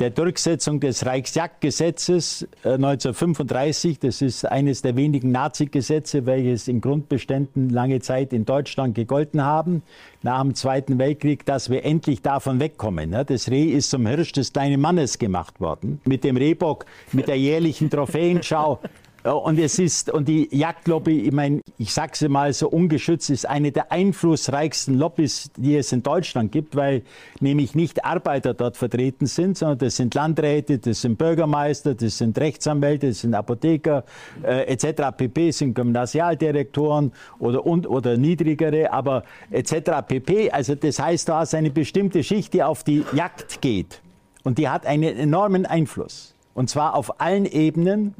[0.00, 7.68] der Durchsetzung des Reichsjagdgesetzes äh, 1935, das ist eines der wenigen Nazi-Gesetze, welches in Grundbeständen
[7.68, 9.82] lange Zeit in Deutschland gegolten haben,
[10.22, 13.10] nach dem Zweiten Weltkrieg, dass wir endlich davon wegkommen.
[13.10, 13.24] Ne?
[13.26, 16.00] Das Reh ist zum Hirsch des kleinen Mannes gemacht worden.
[16.04, 18.80] Mit dem Rehbock, mit der jährlichen Trophäenschau
[19.24, 23.46] und es ist, und die Jagdlobby, ich meine, ich sage sie mal so ungeschützt, ist
[23.46, 27.02] eine der einflussreichsten Lobbys, die es in Deutschland gibt, weil
[27.38, 32.38] nämlich nicht Arbeiter dort vertreten sind, sondern das sind Landräte, das sind Bürgermeister, das sind
[32.38, 34.04] Rechtsanwälte, das sind Apotheker,
[34.42, 35.14] äh, etc.
[35.16, 35.50] pp.
[35.50, 40.02] sind Gymnasialdirektoren oder, und, oder niedrigere, aber etc.
[40.06, 40.50] pp.
[40.50, 44.00] Also das heißt, da ist eine bestimmte Schicht, die auf die Jagd geht.
[44.44, 46.34] Und die hat einen enormen Einfluss.
[46.54, 48.14] Und zwar auf allen Ebenen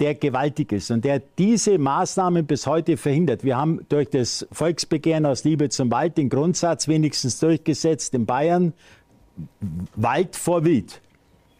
[0.00, 3.44] der gewaltig ist und der diese Maßnahmen bis heute verhindert.
[3.44, 8.74] Wir haben durch das Volksbegehren aus Liebe zum Wald den Grundsatz wenigstens durchgesetzt in Bayern,
[9.94, 11.00] Wald vor Wild.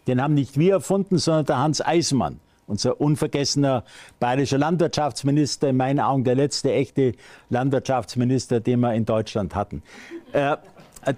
[0.07, 3.83] Den haben nicht wir erfunden, sondern der Hans Eismann, unser unvergessener
[4.19, 7.13] bayerischer Landwirtschaftsminister, in meinen Augen der letzte echte
[7.49, 9.83] Landwirtschaftsminister, den wir in Deutschland hatten.
[10.31, 10.57] Äh,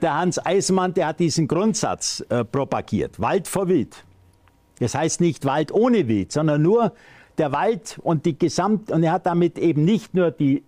[0.01, 4.03] der Hans Eismann, der hat diesen Grundsatz äh, propagiert, Wald vor Wild.
[4.80, 6.93] Das heißt nicht Wald ohne Wild, sondern nur
[7.38, 10.63] der Wald und die Gesamt, und er hat damit eben nicht nur die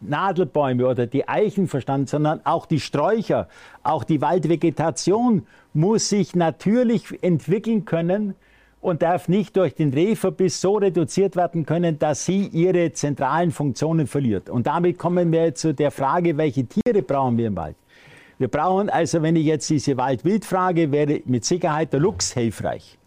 [0.00, 3.48] Nadelbäume oder die Eichen verstanden, sondern auch die Sträucher,
[3.82, 8.34] auch die Waldvegetation muss sich natürlich entwickeln können
[8.80, 14.06] und darf nicht durch den Rehverbiss so reduziert werden können, dass sie ihre zentralen Funktionen
[14.06, 14.50] verliert.
[14.50, 17.76] Und damit kommen wir zu der Frage, welche Tiere brauchen wir im Wald?
[18.38, 22.98] Wir brauchen also, wenn ich jetzt diese Wald-Wild-Frage, wäre mit Sicherheit der Luchs hilfreich.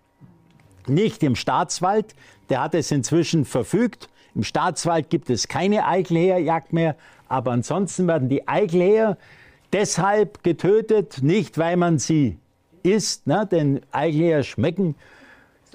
[0.85, 2.13] Nicht im Staatswald,
[2.49, 4.09] der hat es inzwischen verfügt.
[4.35, 6.97] Im Staatswald gibt es keine Eichelhäherjagd mehr,
[7.29, 9.17] aber ansonsten werden die Eichelhäher
[9.71, 12.37] deshalb getötet, nicht weil man sie
[12.83, 14.95] isst, ne, denn Eichelhäher schmecken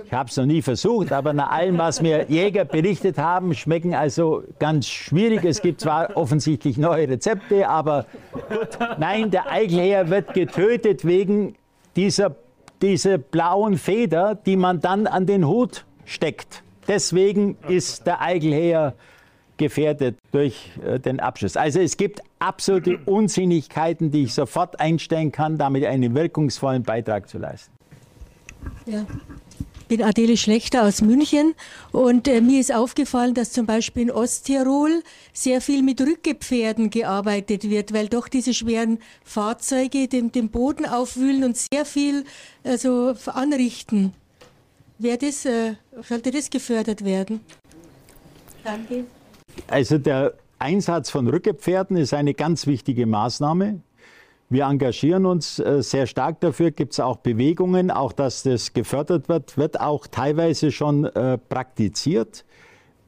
[0.05, 3.95] ich habe es noch nie versucht, aber nach allem, was mir Jäger berichtet haben, schmecken
[3.95, 5.45] also ganz schwierig.
[5.45, 8.07] Es gibt zwar offensichtlich neue Rezepte, aber.
[8.99, 11.55] Nein, der Eichelheer wird getötet wegen
[11.97, 12.37] dieser,
[12.83, 16.63] dieser blauen Feder, die man dann an den Hut steckt.
[16.87, 18.95] Deswegen ist der Eichelheer
[19.59, 21.57] gefährdet durch äh, den Abschuss.
[21.57, 27.39] Also es gibt absolute Unsinnigkeiten, die ich sofort einstellen kann, damit einen wirkungsvollen Beitrag zu
[27.39, 27.73] leisten.
[28.87, 29.05] Ja,
[29.89, 31.55] bin Adele Schlechter aus München
[31.93, 37.69] und äh, mir ist aufgefallen, dass zum Beispiel in Osttirol sehr viel mit Rückgepferden gearbeitet
[37.69, 42.25] wird, weil doch diese schweren Fahrzeuge den, den Boden aufwühlen und sehr viel
[42.63, 44.13] also, anrichten.
[44.99, 47.41] Das, äh, sollte das gefördert werden?
[48.65, 49.05] Danke.
[49.69, 53.81] Also der Einsatz von Rückgepferden ist eine ganz wichtige Maßnahme.
[54.51, 59.29] Wir engagieren uns äh, sehr stark dafür, gibt es auch Bewegungen, auch dass das gefördert
[59.29, 62.47] wird, wird auch teilweise schon äh, praktiziert.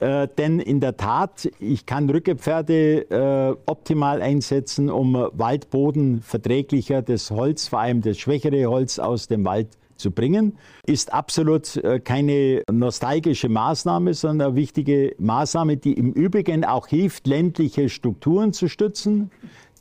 [0.00, 7.68] Äh, denn in der Tat, ich kann Rückepferde optimal einsetzen, um Waldboden verträglicher, das Holz,
[7.68, 10.58] vor allem das schwächere Holz aus dem Wald zu bringen.
[10.86, 17.88] Ist absolut keine nostalgische Maßnahme, sondern eine wichtige Maßnahme, die im Übrigen auch hilft, ländliche
[17.88, 19.30] Strukturen zu stützen.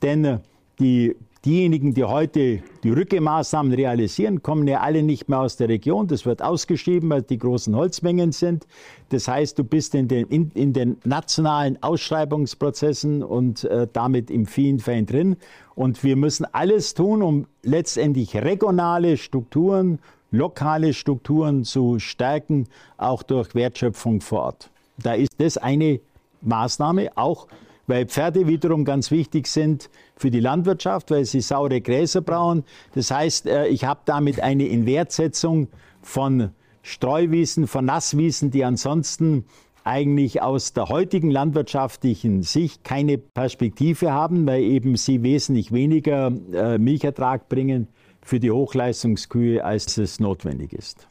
[0.01, 0.39] Denn
[0.80, 1.16] die
[1.46, 6.08] Diejenigen, die heute die Rückemaßnahmen realisieren, kommen ja alle nicht mehr aus der Region.
[6.08, 8.68] Das wird ausgeschrieben, weil die großen Holzmengen sind.
[9.08, 14.48] Das heißt, du bist in den, in, in den nationalen Ausschreibungsprozessen und äh, damit im
[14.48, 15.38] Viehfein drin.
[15.76, 20.00] Und wir müssen alles tun, um letztendlich regionale Strukturen,
[20.32, 22.68] lokale Strukturen zu stärken,
[22.98, 24.70] auch durch Wertschöpfung vor Ort.
[25.02, 26.02] Da ist das eine
[26.42, 27.48] Maßnahme, auch
[27.88, 32.63] weil Pferde wiederum ganz wichtig sind für die Landwirtschaft, weil sie saure Gräser brauchen.
[32.93, 35.70] Das heißt, äh, ich habe damit eine Inwertsetzung
[36.01, 36.49] von
[36.84, 39.45] Streuwiesen, von Nasswiesen, die ansonsten
[39.84, 46.78] eigentlich aus der heutigen landwirtschaftlichen Sicht keine Perspektive haben, weil eben sie wesentlich weniger äh,
[46.78, 47.88] Milchertrag bringen
[48.22, 51.07] für die Hochleistungskühe, als es notwendig ist.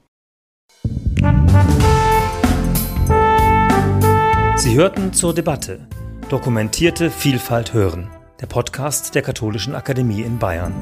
[4.56, 5.88] Sie hörten zur Debatte
[6.28, 8.10] Dokumentierte Vielfalt hören.
[8.40, 10.72] Der Podcast der Katholischen Akademie in Bayern.